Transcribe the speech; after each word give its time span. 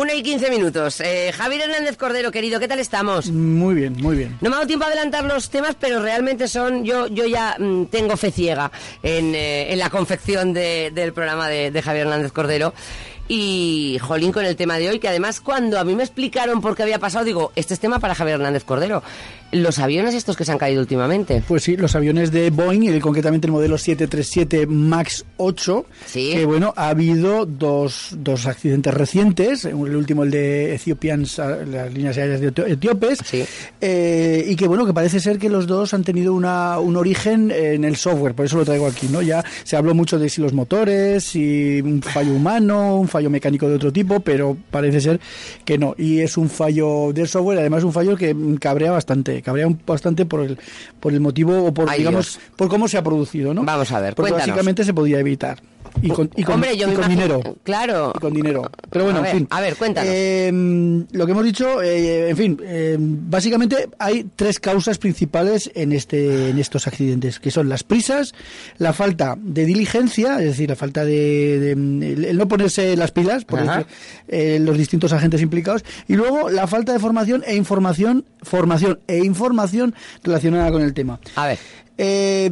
Una 0.00 0.14
y 0.14 0.22
15 0.22 0.48
minutos. 0.48 0.98
Eh, 1.02 1.30
Javier 1.36 1.60
Hernández 1.68 1.98
Cordero, 1.98 2.30
querido, 2.32 2.58
¿qué 2.58 2.66
tal 2.66 2.78
estamos? 2.78 3.30
Muy 3.30 3.74
bien, 3.74 3.96
muy 4.00 4.16
bien. 4.16 4.38
No 4.40 4.48
me 4.48 4.54
ha 4.56 4.58
dado 4.60 4.66
tiempo 4.66 4.86
a 4.86 4.88
adelantar 4.88 5.24
los 5.26 5.50
temas, 5.50 5.76
pero 5.78 6.00
realmente 6.00 6.48
son. 6.48 6.86
Yo, 6.86 7.06
yo 7.08 7.26
ya 7.26 7.56
mm, 7.58 7.84
tengo 7.86 8.16
fe 8.16 8.30
ciega 8.30 8.72
en, 9.02 9.34
eh, 9.34 9.70
en 9.70 9.78
la 9.78 9.90
confección 9.90 10.54
de- 10.54 10.90
del 10.94 11.12
programa 11.12 11.48
de, 11.48 11.70
de 11.70 11.82
Javier 11.82 12.06
Hernández 12.06 12.32
Cordero. 12.32 12.72
Y, 13.28 13.98
jolín, 14.00 14.32
con 14.32 14.46
el 14.46 14.56
tema 14.56 14.78
de 14.78 14.88
hoy, 14.88 14.98
que 15.00 15.06
además 15.08 15.42
cuando 15.42 15.78
a 15.78 15.84
mí 15.84 15.94
me 15.94 16.02
explicaron 16.02 16.62
por 16.62 16.74
qué 16.74 16.82
había 16.82 16.98
pasado, 16.98 17.24
digo, 17.26 17.52
este 17.54 17.74
es 17.74 17.80
tema 17.80 17.98
para 17.98 18.14
Javier 18.14 18.36
Hernández 18.36 18.64
Cordero. 18.64 19.02
Los 19.52 19.78
aviones 19.78 20.14
estos 20.14 20.36
que 20.36 20.44
se 20.44 20.52
han 20.52 20.58
caído 20.58 20.80
últimamente. 20.80 21.42
Pues 21.46 21.62
sí, 21.64 21.76
los 21.76 21.94
aviones 21.96 22.30
de 22.30 22.50
Boeing, 22.50 22.82
y 22.82 23.00
concretamente 23.00 23.46
el 23.46 23.52
modelo 23.52 23.76
737 23.78 24.66
MAX 24.66 25.24
8, 25.38 25.86
Sí. 26.06 26.30
que 26.34 26.44
bueno, 26.44 26.72
ha 26.76 26.88
habido 26.88 27.46
dos, 27.46 28.10
dos 28.16 28.46
accidentes 28.46 28.94
recientes, 28.94 29.64
el 29.64 29.74
último 29.96 30.22
el 30.24 30.30
de 30.30 30.74
Ethiopian, 30.74 31.24
las 31.70 31.92
líneas 31.92 32.16
aéreas 32.16 32.40
de 32.40 32.48
etíopes, 32.48 33.18
Sí. 33.24 33.44
eh, 33.80 34.44
y 34.48 34.56
que 34.56 34.68
bueno, 34.68 34.86
que 34.86 34.92
parece 34.94 35.20
ser 35.20 35.38
que 35.38 35.48
los 35.48 35.66
dos 35.66 35.94
han 35.94 36.04
tenido 36.04 36.32
una, 36.34 36.78
un 36.78 36.96
origen 36.96 37.50
en 37.50 37.84
el 37.84 37.96
software, 37.96 38.34
por 38.34 38.46
eso 38.46 38.56
lo 38.58 38.64
traigo 38.64 38.86
aquí, 38.86 39.08
¿no? 39.10 39.22
Ya 39.22 39.44
se 39.64 39.76
habló 39.76 39.94
mucho 39.94 40.18
de 40.18 40.28
si 40.28 40.40
los 40.40 40.52
motores, 40.52 41.24
si 41.24 41.80
un 41.82 42.02
fallo 42.02 42.32
humano, 42.32 42.96
un 42.96 43.08
fallo 43.08 43.30
mecánico 43.30 43.68
de 43.68 43.74
otro 43.76 43.92
tipo, 43.92 44.20
pero 44.20 44.56
parece 44.70 45.00
ser 45.00 45.20
que 45.64 45.78
no, 45.78 45.94
y 45.98 46.20
es 46.20 46.36
un 46.36 46.48
fallo 46.48 47.12
del 47.12 47.26
software, 47.28 47.58
además 47.58 47.84
un 47.84 47.92
fallo 47.92 48.16
que 48.16 48.34
cabrea 48.60 48.92
bastante, 48.92 49.39
cabrea 49.42 49.66
un- 49.66 49.78
bastante 49.86 50.26
por 50.26 50.40
el, 50.40 50.58
por 51.00 51.12
el 51.12 51.20
motivo 51.20 51.64
o 51.64 51.72
por, 51.74 51.88
Ay, 51.90 51.98
digamos, 51.98 52.34
Dios. 52.38 52.50
por 52.56 52.68
cómo 52.68 52.88
se 52.88 52.98
ha 52.98 53.02
producido, 53.02 53.54
¿no? 53.54 53.64
Vamos 53.64 53.90
a 53.92 54.00
ver, 54.00 54.14
Porque 54.14 54.30
cuéntanos. 54.32 54.54
básicamente 54.56 54.84
se 54.84 54.94
podía 54.94 55.18
evitar. 55.18 55.58
Y 56.02 56.08
con, 56.08 56.30
y 56.36 56.42
con, 56.42 56.54
Hombre, 56.56 56.76
yo 56.76 56.86
y 56.86 56.90
me 56.90 56.94
con 56.96 57.04
imagino- 57.04 57.34
dinero. 57.38 57.56
Claro. 57.62 58.12
Y 58.16 58.18
con 58.20 58.32
dinero. 58.32 58.70
Pero 58.90 59.04
bueno, 59.04 59.18
A 59.18 59.22
ver, 59.22 59.30
en 59.32 59.36
fin. 59.38 59.46
a 59.50 59.60
ver, 59.60 59.76
cuéntanos. 59.76 60.10
Eh, 60.12 61.04
lo 61.12 61.26
que 61.26 61.32
hemos 61.32 61.44
dicho, 61.44 61.82
eh, 61.82 62.30
en 62.30 62.36
fin, 62.36 62.60
eh, 62.64 62.96
básicamente 62.98 63.88
hay 63.98 64.26
tres 64.36 64.58
causas 64.60 64.98
principales 64.98 65.70
en 65.74 65.92
este 65.92 66.50
en 66.50 66.58
estos 66.58 66.86
accidentes, 66.86 67.38
que 67.40 67.50
son 67.50 67.68
las 67.68 67.82
prisas, 67.84 68.34
la 68.78 68.92
falta 68.92 69.36
de 69.40 69.64
diligencia, 69.66 70.38
es 70.38 70.44
decir, 70.46 70.68
la 70.68 70.76
falta 70.76 71.04
de, 71.04 71.58
de- 71.60 71.72
el, 72.30 72.36
no 72.38 72.48
ponerse 72.48 72.96
las 72.96 73.10
pilas 73.12 73.44
por 73.44 73.58
el- 73.60 73.86
eh, 74.28 74.58
los 74.60 74.76
distintos 74.78 75.12
agentes 75.12 75.40
implicados, 75.42 75.84
y 76.08 76.14
luego 76.16 76.50
la 76.50 76.66
falta 76.66 76.92
de 76.92 76.98
formación 76.98 77.42
e 77.46 77.54
información, 77.56 78.24
formación 78.42 79.00
e 79.06 79.18
información 79.18 79.94
relacionada 80.24 80.70
con 80.70 80.82
el 80.82 80.94
tema. 80.94 81.20
A 81.36 81.46
ver. 81.46 81.58
Eh, 81.98 82.50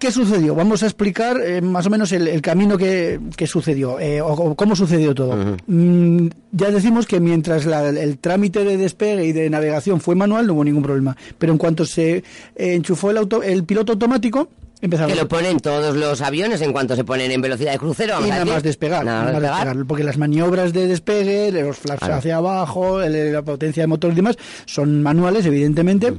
¿Qué 0.00 0.10
sucedió? 0.10 0.54
Vamos 0.54 0.82
a 0.82 0.86
explicar 0.86 1.40
eh, 1.44 1.60
más 1.60 1.86
o 1.86 1.90
menos 1.90 2.10
el, 2.12 2.26
el 2.26 2.40
camino 2.40 2.76
que, 2.78 3.20
que 3.36 3.46
sucedió 3.46 4.00
eh, 4.00 4.20
o, 4.22 4.28
o 4.32 4.54
cómo 4.56 4.74
sucedió 4.74 5.14
todo. 5.14 5.36
Mm, 5.66 6.28
ya 6.52 6.70
decimos 6.70 7.06
que 7.06 7.20
mientras 7.20 7.66
la- 7.66 7.90
el 7.90 8.18
trámite 8.18 8.64
de 8.64 8.78
despegue 8.78 9.26
y 9.26 9.32
de 9.32 9.50
navegación 9.50 10.00
fue 10.00 10.14
manual 10.14 10.46
no 10.46 10.54
hubo 10.54 10.64
ningún 10.64 10.82
problema, 10.82 11.14
pero 11.38 11.52
en 11.52 11.58
cuanto 11.58 11.84
se 11.84 12.16
eh, 12.16 12.22
enchufó 12.56 13.10
el, 13.10 13.18
auto, 13.18 13.42
el 13.42 13.64
piloto 13.64 13.92
automático 13.92 14.48
empezaron 14.80 15.12
Que 15.12 15.20
lo 15.20 15.28
ponen 15.28 15.60
todos 15.60 15.94
los 15.94 16.22
aviones 16.22 16.62
en 16.62 16.72
cuanto 16.72 16.96
se 16.96 17.04
ponen 17.04 17.30
en 17.30 17.42
velocidad 17.42 17.72
de 17.72 17.78
crucero. 17.78 18.14
Vamos 18.14 18.28
y 18.28 18.30
nada 18.30 18.46
más 18.46 18.62
despegar, 18.62 19.04
Nada 19.04 19.18
nada 19.24 19.32
más 19.34 19.42
despegar. 19.42 19.66
despegar, 19.66 19.86
porque 19.86 20.04
las 20.04 20.16
maniobras 20.16 20.72
de 20.72 20.86
despegue, 20.86 21.52
de 21.52 21.62
los 21.62 21.76
flaps 21.76 21.98
Claro. 22.00 22.14
hacia 22.14 22.36
abajo, 22.38 23.02
el- 23.02 23.34
la 23.34 23.42
potencia 23.42 23.82
de 23.82 23.86
motor 23.88 24.12
y 24.12 24.14
demás, 24.14 24.36
son 24.64 25.02
manuales, 25.02 25.44
evidentemente. 25.44 26.10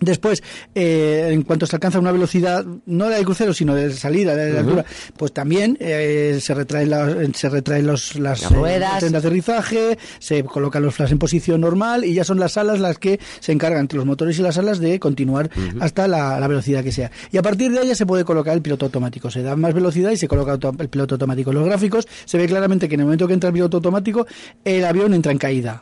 Después, 0.00 0.42
eh, 0.74 1.30
en 1.32 1.42
cuanto 1.42 1.64
se 1.66 1.74
alcanza 1.76 1.98
una 1.98 2.12
velocidad, 2.12 2.64
no 2.84 3.08
de 3.08 3.24
crucero, 3.24 3.54
sino 3.54 3.74
de 3.74 3.90
salida, 3.92 4.36
de 4.36 4.52
la 4.52 4.60
altura, 4.60 4.84
pues 5.16 5.32
también 5.32 5.76
eh, 5.80 6.38
se 6.40 6.54
retraen, 6.54 6.90
las, 6.90 7.14
se 7.34 7.48
retraen 7.48 7.86
los, 7.86 8.16
las, 8.16 8.42
Las 8.42 8.52
eh, 8.52 8.54
ruedas. 8.54 8.98
tren 8.98 9.12
de 9.12 9.18
aterrizaje, 9.18 9.98
se 10.18 10.44
colocan 10.44 10.82
los 10.82 10.94
flaps 10.94 11.12
en 11.12 11.18
posición 11.18 11.60
normal 11.62 12.04
y 12.04 12.12
ya 12.12 12.24
son 12.24 12.38
las 12.38 12.56
alas 12.58 12.78
las 12.78 12.98
que 12.98 13.18
se 13.40 13.52
encargan 13.52 13.80
entre 13.80 13.96
los 13.96 14.06
motores 14.06 14.38
y 14.38 14.42
las 14.42 14.58
alas 14.58 14.80
de 14.80 15.00
continuar 15.00 15.50
hasta 15.80 16.06
la, 16.08 16.38
la 16.38 16.46
velocidad 16.46 16.84
que 16.84 16.92
sea. 16.92 17.10
Y 17.32 17.38
a 17.38 17.42
partir 17.42 17.72
de 17.72 17.78
ahí 17.80 17.88
ya 17.88 17.94
se 17.94 18.04
puede 18.04 18.24
colocar 18.24 18.54
el 18.54 18.62
piloto 18.62 18.84
automático. 18.86 19.30
Se 19.30 19.42
da 19.42 19.56
más 19.56 19.72
velocidad 19.72 20.10
y 20.10 20.16
se 20.18 20.28
coloca 20.28 20.58
el 20.78 20.88
piloto 20.88 21.14
automático. 21.14 21.50
En 21.50 21.56
los 21.56 21.64
gráficos 21.66 22.06
se 22.26 22.36
ve 22.36 22.46
claramente 22.46 22.88
que 22.88 22.94
en 22.94 23.00
el 23.00 23.06
momento 23.06 23.26
que 23.26 23.34
entra 23.34 23.48
el 23.48 23.54
piloto 23.54 23.78
automático, 23.78 24.26
el 24.64 24.84
avión 24.84 25.14
entra 25.14 25.32
en 25.32 25.38
caída, 25.38 25.80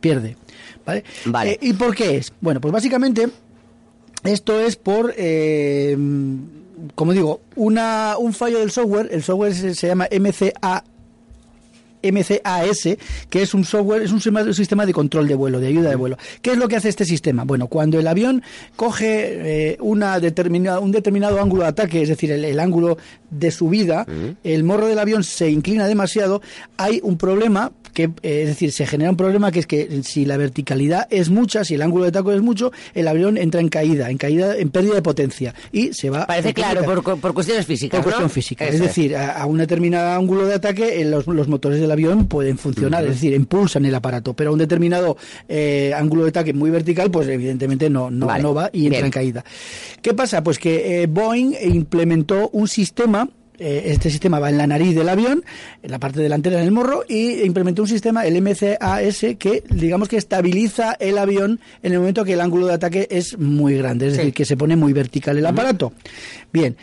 pierde. 0.00 0.36
¿Vale? 0.84 1.04
Vale. 1.26 1.52
Eh, 1.52 1.58
¿Y 1.62 1.72
por 1.74 1.94
qué 1.94 2.16
es? 2.16 2.32
Bueno, 2.40 2.60
pues 2.60 2.72
básicamente 2.72 3.28
esto 4.24 4.60
es 4.60 4.76
por, 4.76 5.14
eh, 5.16 5.96
como 6.94 7.12
digo, 7.12 7.40
una, 7.56 8.16
un 8.18 8.32
fallo 8.32 8.58
del 8.60 8.70
software. 8.70 9.08
El 9.12 9.22
software 9.22 9.54
se, 9.54 9.74
se 9.74 9.88
llama 9.88 10.08
MCA. 10.10 10.84
MCAS, 12.02 12.96
que 13.28 13.42
es 13.42 13.54
un 13.54 13.64
software, 13.64 14.02
es 14.02 14.12
un 14.12 14.20
sistema, 14.20 14.86
de 14.86 14.92
control 14.92 15.28
de 15.28 15.34
vuelo, 15.34 15.60
de 15.60 15.68
ayuda 15.68 15.90
de 15.90 15.96
vuelo. 15.96 16.16
¿Qué 16.40 16.52
es 16.52 16.58
lo 16.58 16.68
que 16.68 16.76
hace 16.76 16.88
este 16.88 17.04
sistema? 17.04 17.44
Bueno, 17.44 17.66
cuando 17.66 17.98
el 17.98 18.06
avión 18.06 18.42
coge 18.76 19.72
eh, 19.72 19.76
una 19.80 20.20
determinada, 20.20 20.80
un 20.80 20.92
determinado 20.92 21.40
ángulo 21.40 21.62
de 21.62 21.68
ataque, 21.68 22.02
es 22.02 22.08
decir, 22.08 22.32
el, 22.32 22.44
el 22.44 22.60
ángulo 22.60 22.98
de 23.30 23.50
subida, 23.50 24.06
el 24.44 24.64
morro 24.64 24.86
del 24.86 24.98
avión 24.98 25.24
se 25.24 25.50
inclina 25.50 25.86
demasiado, 25.86 26.42
hay 26.76 27.00
un 27.02 27.16
problema 27.16 27.72
que, 27.92 28.04
eh, 28.04 28.42
es 28.42 28.48
decir, 28.48 28.72
se 28.72 28.86
genera 28.86 29.10
un 29.10 29.16
problema 29.16 29.50
que 29.52 29.60
es 29.60 29.66
que 29.66 30.02
si 30.04 30.24
la 30.24 30.36
verticalidad 30.36 31.06
es 31.10 31.30
mucha, 31.30 31.64
si 31.64 31.74
el 31.74 31.82
ángulo 31.82 32.04
de 32.04 32.10
ataque 32.10 32.34
es 32.34 32.42
mucho, 32.42 32.72
el 32.94 33.08
avión 33.08 33.36
entra 33.36 33.60
en 33.60 33.68
caída, 33.68 34.10
en 34.10 34.18
caída, 34.18 34.56
en 34.56 34.70
pérdida 34.70 34.94
de 34.94 35.02
potencia 35.02 35.54
y 35.72 35.92
se 35.92 36.10
va. 36.10 36.26
Parece 36.26 36.54
claro, 36.54 36.84
por, 36.84 37.20
por 37.20 37.34
cuestiones 37.34 37.66
físicas. 37.66 37.98
Por 37.98 38.04
cuestión 38.04 38.24
¿no? 38.24 38.28
física. 38.28 38.64
Eso 38.64 38.76
es 38.76 38.80
decir, 38.80 39.16
a, 39.16 39.42
a 39.42 39.46
un 39.46 39.58
determinado 39.58 40.18
ángulo 40.18 40.46
de 40.46 40.54
ataque, 40.54 41.00
eh, 41.00 41.04
los, 41.04 41.26
los 41.26 41.48
motores 41.48 41.80
del 41.80 41.90
avión 41.92 42.26
pueden 42.26 42.58
funcionar, 42.58 43.04
es 43.04 43.10
decir, 43.10 43.32
impulsan 43.32 43.84
el 43.86 43.94
aparato, 43.94 44.34
pero 44.34 44.50
a 44.50 44.52
un 44.52 44.58
determinado 44.58 45.16
eh, 45.48 45.92
ángulo 45.96 46.24
de 46.24 46.30
ataque 46.30 46.52
muy 46.52 46.70
vertical, 46.70 47.10
pues 47.10 47.28
evidentemente 47.28 47.88
no, 47.88 48.10
no, 48.10 48.26
Vale. 48.26 48.42
no 48.42 48.52
va 48.54 48.70
y 48.72 48.86
entra 48.86 48.98
Bien. 48.98 49.04
en 49.06 49.10
caída. 49.12 49.44
¿Qué 50.02 50.14
pasa? 50.14 50.42
Pues 50.42 50.58
que 50.58 51.02
eh, 51.02 51.06
Boeing 51.06 51.52
implementó 51.62 52.48
un 52.52 52.66
sistema. 52.66 53.28
eh, 53.58 53.82
Este 53.86 54.10
sistema 54.10 54.40
va 54.40 54.50
en 54.50 54.58
la 54.58 54.66
nariz 54.66 54.94
del 54.94 55.08
avión, 55.08 55.44
en 55.82 55.90
la 55.90 55.98
parte 56.00 56.20
delantera, 56.20 56.58
en 56.58 56.64
el 56.64 56.72
morro, 56.72 57.04
y 57.08 57.42
implementó 57.42 57.82
un 57.82 57.88
sistema, 57.88 58.26
el 58.26 58.40
MCAS, 58.42 59.36
que 59.38 59.62
digamos 59.70 60.08
que 60.08 60.16
estabiliza 60.16 60.96
el 60.98 61.16
avión 61.18 61.60
en 61.82 61.92
el 61.92 61.98
momento 62.00 62.24
que 62.24 62.32
el 62.32 62.40
ángulo 62.40 62.66
de 62.66 62.74
ataque 62.74 63.06
es 63.10 63.38
muy 63.38 63.76
grande, 63.76 64.06
es 64.08 64.12
Sí. 64.14 64.18
decir, 64.18 64.34
que 64.34 64.44
se 64.44 64.56
pone 64.56 64.74
muy 64.74 64.92
vertical 64.92 65.36
el 65.38 65.46
aparato. 65.46 65.92
Bien, 66.52 66.76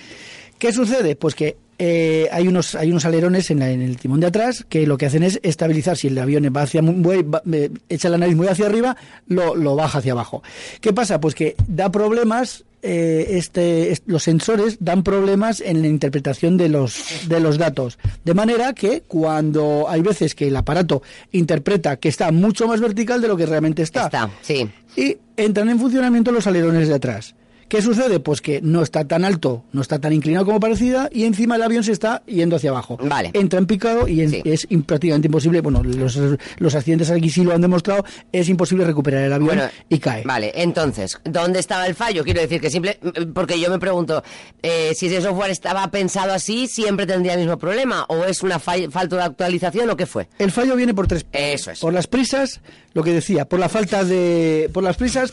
¿Qué 0.58 0.74
sucede? 0.74 1.16
Pues 1.16 1.36
que 1.36 1.56
eh, 1.80 2.28
hay 2.32 2.48
unos 2.48 2.76
hay 2.76 2.92
unos 2.92 3.06
alerones 3.06 3.50
en, 3.52 3.60
la- 3.60 3.72
en 3.72 3.82
el 3.82 3.98
timón 3.98 4.20
de 4.20 4.28
atrás 4.28 4.66
que 4.70 4.86
lo 4.86 4.98
que 4.98 5.06
hacen 5.08 5.24
es 5.24 5.40
estabilizar. 5.44 5.98
Si 5.98 6.08
el 6.08 6.18
avión 6.18 6.44
va 6.56 6.62
hacia 6.64 6.82
muy, 6.82 7.24
va- 7.24 7.42
eh, 7.52 7.72
echa 7.90 8.10
la 8.10 8.18
nariz 8.18 8.36
muy 8.36 8.48
hacia 8.48 8.66
arriba 8.68 8.96
lo, 9.28 9.56
lo 9.56 9.76
baja 9.76 10.00
hacia 10.00 10.12
abajo. 10.12 10.44
Qué 10.82 10.94
pasa 10.94 11.20
pues 11.20 11.34
que 11.36 11.56
da 11.68 11.90
problemas 11.92 12.66
eh, 12.82 13.26
este 13.38 13.92
es- 13.92 14.04
los 14.06 14.24
sensores 14.24 14.78
dan 14.80 15.04
problemas 15.04 15.60
en 15.62 15.82
la 15.82 15.88
interpretación 15.88 16.56
de 16.58 16.70
los 16.70 16.98
de 17.28 17.40
los 17.40 17.58
datos. 17.58 17.98
De 18.24 18.34
manera 18.34 18.74
que 18.74 19.02
cuando 19.08 19.86
hay 19.90 20.02
veces 20.02 20.36
que 20.36 20.48
el 20.48 20.56
aparato 20.56 21.02
interpreta 21.32 21.96
que 21.98 22.10
está 22.10 22.32
mucho 22.32 22.68
más 22.68 22.80
vertical 22.82 23.22
de 23.22 23.28
lo 23.28 23.38
que 23.38 23.46
realmente 23.46 23.82
está. 23.84 24.06
Está, 24.06 24.30
sí. 24.42 24.70
y 24.96 25.18
entran 25.38 25.70
en 25.70 25.80
funcionamiento 25.80 26.32
los 26.32 26.46
alerones 26.48 26.88
de 26.88 26.96
atrás. 26.96 27.36
¿Qué 27.70 27.82
sucede? 27.84 28.20
Pues 28.20 28.42
que 28.42 28.62
no 28.62 28.82
está 28.82 29.06
tan 29.08 29.24
alto, 29.24 29.64
no 29.72 29.82
está 29.82 30.00
tan 30.00 30.12
inclinado 30.12 30.44
como 30.46 30.60
parecida 30.60 31.08
y 31.14 31.24
encima 31.26 31.56
el 31.56 31.62
avión 31.62 31.84
se 31.84 31.92
está 31.92 32.24
yendo 32.26 32.56
hacia 32.56 32.72
abajo. 32.72 32.98
Vale. 33.02 33.30
Entra 33.34 33.60
en 33.60 33.68
picado 33.68 34.08
y 34.08 34.22
en- 34.22 34.32
Sí. 34.32 34.42
es 34.44 34.68
prácticamente 34.88 35.28
imposible, 35.28 35.62
bueno, 35.62 35.84
los, 35.84 36.18
los 36.58 36.76
accidentes 36.76 37.12
aquí 37.12 37.30
sí 37.30 37.44
lo 37.44 37.54
han 37.54 37.62
demostrado, 37.62 38.04
es 38.32 38.50
imposible 38.50 38.86
recuperar 38.86 39.24
el 39.24 39.34
avión 39.34 39.48
Bueno, 39.56 39.70
y 39.88 40.00
cae. 40.00 40.24
Vale, 40.26 40.52
entonces, 40.56 41.18
¿dónde 41.24 41.60
estaba 41.60 41.86
el 41.86 41.94
fallo? 41.96 42.24
Quiero 42.24 42.42
decir 42.42 42.60
que 42.60 42.72
simple, 42.72 43.00
porque 43.36 43.60
yo 43.60 43.70
me 43.70 43.78
pregunto, 43.80 44.24
eh, 44.64 44.94
si 44.96 45.06
ese 45.06 45.22
software 45.22 45.52
estaba 45.52 45.90
pensado 45.92 46.34
así, 46.34 46.68
siempre 46.68 47.06
tendría 47.06 47.34
el 47.36 47.40
mismo 47.42 47.58
problema, 47.60 48.04
o 48.10 48.26
es 48.26 48.42
una 48.42 48.58
falta 48.58 49.16
de 49.16 49.22
actualización, 49.22 49.90
o 49.92 49.96
qué 49.96 50.08
fue. 50.08 50.28
El 50.40 50.52
fallo 50.52 50.76
viene 50.76 50.96
por 50.96 51.06
tres. 51.08 51.24
Eso 51.32 51.70
es. 51.70 51.80
Por 51.80 51.94
las 51.94 52.08
prisas, 52.08 52.62
lo 52.96 53.04
que 53.04 53.14
decía, 53.14 53.46
por 53.46 53.60
la 53.60 53.70
falta 53.70 54.04
de. 54.04 54.72
Por 54.74 54.84
las 54.84 54.98
prisas. 54.98 55.32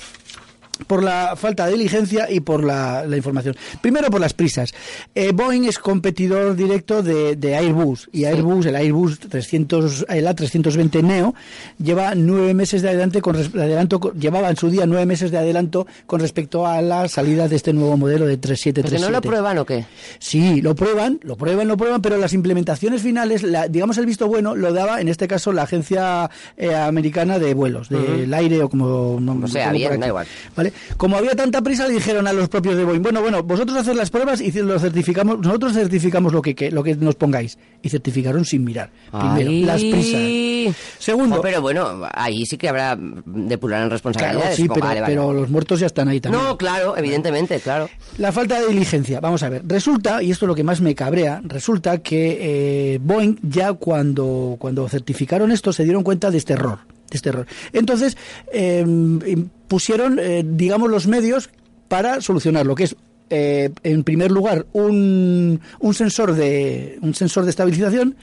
Por 0.86 1.02
la 1.02 1.34
falta 1.36 1.66
de 1.66 1.72
diligencia 1.72 2.30
y 2.30 2.40
por 2.40 2.62
la, 2.64 3.04
la 3.06 3.16
información. 3.16 3.56
Primero 3.80 4.10
por 4.10 4.20
las 4.20 4.34
prisas. 4.34 4.72
Eh, 5.14 5.32
Boeing 5.32 5.64
es 5.64 5.78
competidor 5.78 6.54
directo 6.56 7.02
de, 7.02 7.36
de 7.36 7.56
Airbus 7.56 8.08
y 8.12 8.24
Airbus, 8.24 8.66
el 8.66 8.76
Airbus 8.76 9.18
300, 9.20 10.06
el 10.08 10.26
A320 10.26 11.02
Neo, 11.02 11.34
lleva 11.78 12.14
nueve 12.14 12.54
meses 12.54 12.82
de 12.82 12.90
adelanto 12.90 13.20
con 13.22 13.36
de 13.36 13.62
adelanto, 13.62 14.12
llevaba 14.12 14.50
en 14.50 14.56
su 14.56 14.70
día 14.70 14.86
nueve 14.86 15.06
meses 15.06 15.30
de 15.30 15.38
adelanto 15.38 15.86
con 16.06 16.20
respecto 16.20 16.66
a 16.66 16.80
la 16.82 17.08
salida 17.08 17.48
de 17.48 17.56
este 17.56 17.72
nuevo 17.72 17.96
modelo 17.96 18.26
de 18.26 18.36
¿Porque 18.36 18.48
3737. 18.48 19.04
no 19.06 19.10
lo 19.16 19.22
prueban 19.22 19.58
o 19.58 19.64
qué? 19.64 19.84
Sí, 20.18 20.60
lo 20.60 20.74
prueban, 20.74 21.18
lo 21.22 21.36
prueban, 21.36 21.68
lo 21.68 21.76
prueban, 21.76 22.02
pero 22.02 22.16
las 22.18 22.32
implementaciones 22.32 23.02
finales, 23.02 23.42
la- 23.42 23.68
digamos 23.68 23.98
el 23.98 24.06
visto 24.06 24.26
bueno, 24.28 24.54
lo 24.54 24.72
daba 24.72 25.00
en 25.00 25.08
este 25.08 25.26
caso 25.28 25.52
la 25.52 25.62
agencia 25.62 26.30
eh, 26.56 26.74
americana 26.74 27.38
de 27.38 27.54
vuelos, 27.54 27.88
del 27.88 28.32
aire 28.34 28.62
o 28.62 28.68
como... 28.68 29.18
no- 29.20 29.40
O 29.44 29.48
sea, 29.48 29.72
bien, 29.72 29.98
da 30.00 30.08
igual. 30.08 30.26
¿Vale? 30.56 30.65
Como 30.96 31.16
había 31.16 31.34
tanta 31.34 31.62
prisa, 31.62 31.86
le 31.86 31.94
dijeron 31.94 32.26
a 32.26 32.32
los 32.32 32.48
propios 32.48 32.76
de 32.76 32.84
Boeing, 32.84 33.02
bueno, 33.02 33.20
bueno, 33.22 33.42
vosotros 33.42 33.76
haced 33.76 33.94
las 33.94 34.10
pruebas 34.10 34.40
y 34.40 34.52
lo 34.52 34.78
certificamos, 34.78 35.38
nosotros 35.40 35.72
certificamos 35.72 36.32
lo 36.32 36.42
que, 36.42 36.54
que- 36.54 36.70
lo 36.70 36.82
que 36.82 36.94
nos 36.96 37.14
pongáis. 37.14 37.58
Y 37.82 37.88
certificaron 37.88 38.44
sin 38.44 38.64
mirar. 38.64 38.90
Primero, 39.10 39.50
Ay. 39.50 39.62
las 39.64 39.80
prisas. 39.82 40.76
Segundo, 40.98 41.36
Oh, 41.38 41.40
pero 41.40 41.60
bueno, 41.62 42.02
ahí 42.12 42.44
sí 42.46 42.56
que 42.56 42.68
habrá 42.68 42.96
depurar 42.98 43.82
en 43.82 43.88
claro, 43.88 43.94
responsabilidades. 43.94 44.56
sí, 44.56 44.66
pero, 44.68 44.86
Vale, 44.86 45.00
vale. 45.00 45.14
pero 45.14 45.32
los 45.32 45.48
muertos 45.50 45.78
ya 45.80 45.86
están 45.86 46.08
ahí 46.08 46.20
también. 46.20 46.42
No, 46.42 46.56
claro, 46.58 46.96
evidentemente, 46.96 47.60
claro. 47.60 47.88
La 48.18 48.32
falta 48.32 48.60
de 48.60 48.68
diligencia. 48.68 49.20
Vamos 49.20 49.42
a 49.42 49.48
ver. 49.48 49.62
Resulta, 49.66 50.22
y 50.22 50.30
esto 50.30 50.46
es 50.46 50.48
lo 50.48 50.54
que 50.54 50.64
más 50.64 50.80
me 50.80 50.94
cabrea, 50.94 51.40
resulta 51.44 51.98
que 51.98 52.38
eh, 52.94 52.98
Boeing 53.02 53.36
ya 53.42 53.72
cuando, 53.74 54.56
cuando 54.58 54.88
certificaron 54.88 55.52
esto 55.52 55.72
se 55.72 55.84
dieron 55.84 56.02
cuenta 56.02 56.30
de 56.30 56.38
este 56.38 56.54
error. 56.54 56.78
Este 57.16 57.30
error. 57.30 57.46
Entonces, 57.72 58.16
eh, 58.52 58.84
pusieron, 59.68 60.18
eh, 60.18 60.44
digamos, 60.46 60.90
los 60.90 61.06
medios 61.06 61.50
para 61.88 62.20
solucionarlo, 62.20 62.74
que 62.74 62.84
es 62.84 62.96
eh, 63.30 63.70
en 63.82 64.04
primer 64.04 64.30
lugar 64.30 64.66
un, 64.72 65.60
un 65.80 65.94
sensor 65.94 66.34
de 66.34 66.98
un 67.02 67.14
sensor 67.14 67.44
de 67.44 67.50
estabilización 67.50 68.14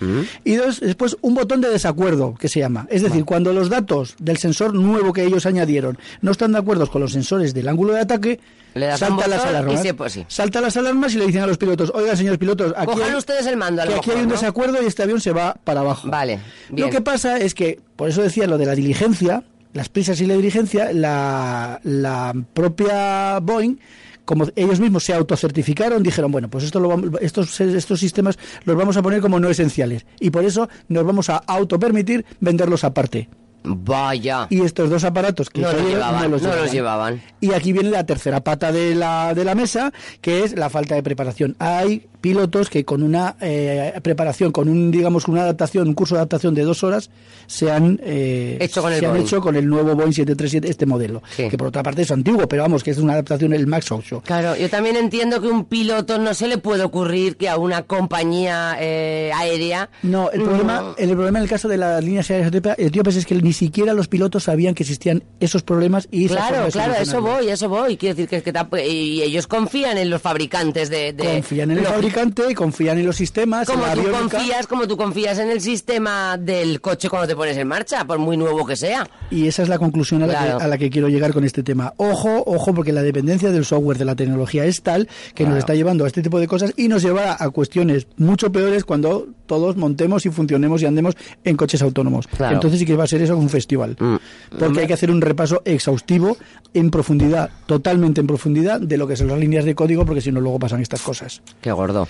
y 0.45 0.55
dos, 0.55 0.79
después 0.79 1.17
un 1.21 1.33
botón 1.35 1.59
de 1.61 1.69
desacuerdo 1.69 2.35
que 2.39 2.47
se 2.47 2.59
llama 2.59 2.87
es 2.89 3.01
decir 3.01 3.25
cuando 3.25 3.51
los 3.51 3.69
datos 3.69 4.15
del 4.19 4.37
sensor 4.37 4.73
nuevo 4.73 5.11
que 5.11 5.23
ellos 5.23 5.45
añadieron 5.45 5.97
no 6.21 6.31
están 6.31 6.53
de 6.53 6.59
acuerdo 6.59 6.87
con 6.89 7.01
los 7.01 7.11
sensores 7.11 7.53
del 7.53 7.67
ángulo 7.67 7.93
de 7.93 7.99
ataque 7.99 8.39
Le 8.75 8.85
das 8.85 9.01
a 9.03 9.07
un 9.11 9.19
saltan 9.19 9.29
las 9.31 9.45
alarmas 9.45 9.81
se- 9.81 9.93
pues 9.93 10.13
sí. 10.13 10.25
saltan 10.29 10.61
las 10.63 10.77
alarmas 10.77 11.13
y 11.13 11.17
le 11.17 11.25
dicen 11.27 11.41
a 11.41 11.47
los 11.47 11.57
pilotos 11.57 11.91
oigan 11.93 12.15
señores 12.15 12.39
pilotos 12.39 12.73
aquí 12.77 12.93
Cojan 12.93 13.09
hay, 13.11 13.15
ustedes 13.17 13.45
el 13.47 13.57
mando, 13.57 13.81
a 13.81 13.85
lo 13.85 13.91
que 13.91 13.97
aquí 13.97 14.07
mejor, 14.09 14.17
hay 14.19 14.23
un 14.23 14.29
¿no? 14.29 14.35
desacuerdo 14.35 14.81
y 14.81 14.85
este 14.85 15.03
avión 15.03 15.19
se 15.19 15.31
va 15.33 15.57
para 15.65 15.81
abajo 15.81 16.07
Vale, 16.09 16.39
bien. 16.69 16.87
lo 16.87 16.91
que 16.93 17.01
pasa 17.01 17.37
es 17.37 17.53
que 17.53 17.79
por 17.97 18.07
eso 18.09 18.21
decía 18.21 18.47
lo 18.47 18.57
de 18.57 18.65
la 18.65 18.75
diligencia 18.75 19.43
las 19.73 19.89
prisas 19.89 20.21
y 20.21 20.27
la 20.27 20.35
diligencia 20.35 20.93
la, 20.93 21.79
la 21.83 22.33
propia 22.53 23.39
Boeing 23.39 23.77
como 24.25 24.47
ellos 24.55 24.79
mismos 24.79 25.03
se 25.03 25.13
autocertificaron, 25.13 26.03
dijeron, 26.03 26.31
bueno, 26.31 26.49
pues 26.49 26.63
esto 26.63 26.79
estos, 27.21 27.59
estos 27.59 27.99
sistemas 27.99 28.37
los 28.65 28.75
vamos 28.75 28.97
a 28.97 29.01
poner 29.01 29.21
como 29.21 29.39
no 29.39 29.49
esenciales. 29.49 30.05
Y 30.19 30.29
por 30.29 30.45
eso 30.45 30.69
nos 30.87 31.05
vamos 31.05 31.29
a 31.29 31.37
autopermitir 31.37 32.25
venderlos 32.39 32.83
aparte. 32.83 33.29
Vaya. 33.63 34.47
Y 34.49 34.61
estos 34.61 34.89
dos 34.89 35.03
aparatos 35.03 35.49
que 35.49 35.61
No 35.61 35.71
los 35.71 35.81
llevaban, 35.85 36.21
no 36.23 36.27
los 36.29 36.41
no 36.41 36.55
los 36.55 36.71
llevaban. 36.71 37.21
Y 37.41 37.53
aquí 37.53 37.73
viene 37.73 37.89
la 37.89 38.05
tercera 38.05 38.41
pata 38.41 38.71
de 38.71 38.95
la, 38.95 39.33
de 39.33 39.43
la 39.45 39.55
mesa, 39.55 39.91
que 40.21 40.43
es 40.43 40.55
la 40.57 40.69
falta 40.69 40.95
de 40.95 41.03
preparación. 41.03 41.55
Hay 41.59 42.05
pilotos 42.21 42.69
que 42.69 42.85
con 42.85 43.03
una 43.03 43.35
eh, 43.41 43.93
preparación, 44.01 44.51
con 44.53 44.69
un, 44.69 44.91
digamos, 44.91 45.27
una 45.27 45.41
adaptación, 45.41 45.89
un 45.89 45.93
curso 45.93 46.15
de 46.15 46.19
adaptación 46.19 46.55
de 46.55 46.61
dos 46.63 46.81
horas, 46.83 47.09
se 47.47 47.69
han, 47.69 47.99
eh, 48.01 48.57
Hecho 48.61 48.81
con 48.81 48.93
el 48.93 48.99
se 48.99 49.05
han 49.05 49.11
Boeing. 49.11 49.25
hecho 49.25 49.41
con 49.41 49.55
el 49.57 49.67
nuevo 49.67 49.93
Boeing 49.95 50.13
737, 50.13 50.69
este 50.69 50.85
modelo. 50.85 51.21
Sí. 51.35 51.49
Que 51.49 51.57
por 51.57 51.67
otra 51.67 51.83
parte 51.83 52.03
es 52.03 52.11
antiguo, 52.11 52.47
pero 52.47 52.61
vamos, 52.63 52.81
que 52.83 52.91
es 52.91 52.97
una 52.97 53.13
adaptación, 53.13 53.51
el 53.53 53.67
Max 53.67 53.91
8. 53.91 54.21
Claro, 54.25 54.55
yo 54.55 54.69
también 54.69 54.95
entiendo 54.95 55.41
que 55.41 55.47
un 55.49 55.65
piloto 55.65 56.17
no 56.17 56.33
se 56.33 56.47
le 56.47 56.57
puede 56.57 56.83
ocurrir 56.83 57.35
que 57.35 57.49
a 57.49 57.57
una 57.57 57.83
compañía 57.83 58.77
eh, 58.79 59.31
aérea... 59.35 59.89
No, 60.03 60.31
el 60.31 60.43
problema, 60.43 60.93
el 60.97 61.09
problema 61.11 61.39
en 61.39 61.43
el 61.43 61.49
caso 61.49 61.67
de 61.67 61.77
las 61.77 62.01
líneas 62.01 62.29
aéreas 62.31 62.51
etíope- 62.53 62.75
etíopes 62.77 63.17
es 63.17 63.25
que 63.25 63.33
ni 63.53 63.67
siquiera 63.67 63.93
los 63.93 64.07
pilotos 64.07 64.45
sabían 64.45 64.73
que 64.73 64.81
existían 64.81 65.23
esos 65.39 65.61
problemas 65.61 66.07
y 66.09 66.27
Claro, 66.27 66.67
claro, 66.71 66.93
eso 66.99 67.21
voy, 67.21 67.49
eso 67.49 67.69
voy. 67.69 67.97
Quiero 67.97 68.15
decir 68.15 68.27
que, 68.27 68.41
que 68.41 68.87
y 68.89 69.21
ellos 69.21 69.45
confían 69.45 69.97
en 69.99 70.09
los 70.09 70.21
fabricantes 70.23 70.89
de... 70.89 71.13
de- 71.13 71.23
confían 71.23 71.69
en 71.69 71.77
el 71.77 71.85
fabricante, 71.85 72.55
confían 72.55 72.97
en 72.97 73.05
los 73.05 73.15
sistemas, 73.15 73.67
Como 73.67 73.83
en 73.83 73.89
la 73.89 73.93
tú 73.93 73.99
aviónica, 74.01 74.37
confías, 74.37 74.65
como 74.67 74.87
tú 74.87 74.97
confías 74.97 75.37
en 75.37 75.49
el 75.51 75.61
sistema 75.61 76.37
del 76.37 76.81
coche 76.81 77.09
cuando 77.09 77.27
te 77.27 77.35
pones 77.35 77.55
en 77.57 77.67
marcha, 77.67 78.05
por 78.05 78.17
muy 78.17 78.37
nuevo 78.37 78.65
que 78.65 78.75
sea. 78.75 79.07
y 79.29 79.47
esa 79.47 79.61
es 79.61 79.69
la 79.69 79.77
conclusión 79.77 80.23
a 80.23 80.27
la, 80.27 80.33
Claro. 80.33 80.57
que, 80.57 80.63
a 80.63 80.67
la 80.67 80.77
que 80.79 80.89
quiero 80.89 81.09
llegar 81.09 81.31
con 81.33 81.43
este 81.43 81.61
tema. 81.61 81.93
Ojo, 81.97 82.43
ojo, 82.47 82.73
porque 82.73 82.91
la 82.91 83.03
dependencia 83.03 83.51
del 83.51 83.65
software, 83.65 83.99
de 83.99 84.05
la 84.05 84.15
tecnología 84.15 84.65
es 84.65 84.81
tal 84.81 85.07
que 85.35 85.45
nos 85.45 85.59
está 85.59 85.75
llevando 85.75 86.05
a 86.05 86.07
este 86.07 86.23
tipo 86.23 86.39
de 86.39 86.47
cosas 86.47 86.73
y 86.75 86.87
nos 86.87 87.03
llevará 87.03 87.37
a 87.39 87.49
cuestiones 87.51 88.07
mucho 88.17 88.51
peores 88.51 88.83
cuando 88.83 89.27
todos 89.45 89.75
montemos 89.77 90.25
y 90.25 90.29
funcionemos 90.29 90.81
y 90.81 90.85
andemos 90.87 91.15
en 91.43 91.55
coches 91.57 91.81
autónomos. 91.83 92.25
Claro. 92.27 92.55
Entonces 92.55 92.79
sí 92.79 92.85
que 92.85 92.95
va 92.95 93.03
a 93.03 93.07
ser 93.07 93.21
eso 93.21 93.35
un 93.43 93.49
festival. 93.49 93.95
Mm. 93.99 94.15
Porque 94.57 94.81
hay 94.81 94.87
que 94.87 94.93
hacer 94.93 95.11
un 95.11 95.21
repaso 95.21 95.61
exhaustivo, 95.65 96.37
en 96.73 96.89
profundidad, 96.89 97.51
totalmente 97.67 98.21
en 98.21 98.25
profundidad, 98.27 98.81
de 98.81 98.97
lo 98.97 99.07
que 99.07 99.15
son 99.15 99.27
las 99.27 99.37
líneas 99.37 99.63
de 99.65 99.75
código, 99.75 100.05
porque 100.05 100.21
si 100.21 100.31
no 100.31 100.41
luego 100.41 100.57
pasan 100.57 100.81
estas 100.81 101.01
cosas. 101.01 101.41
Qué 101.61 101.71
gordo. 101.71 102.07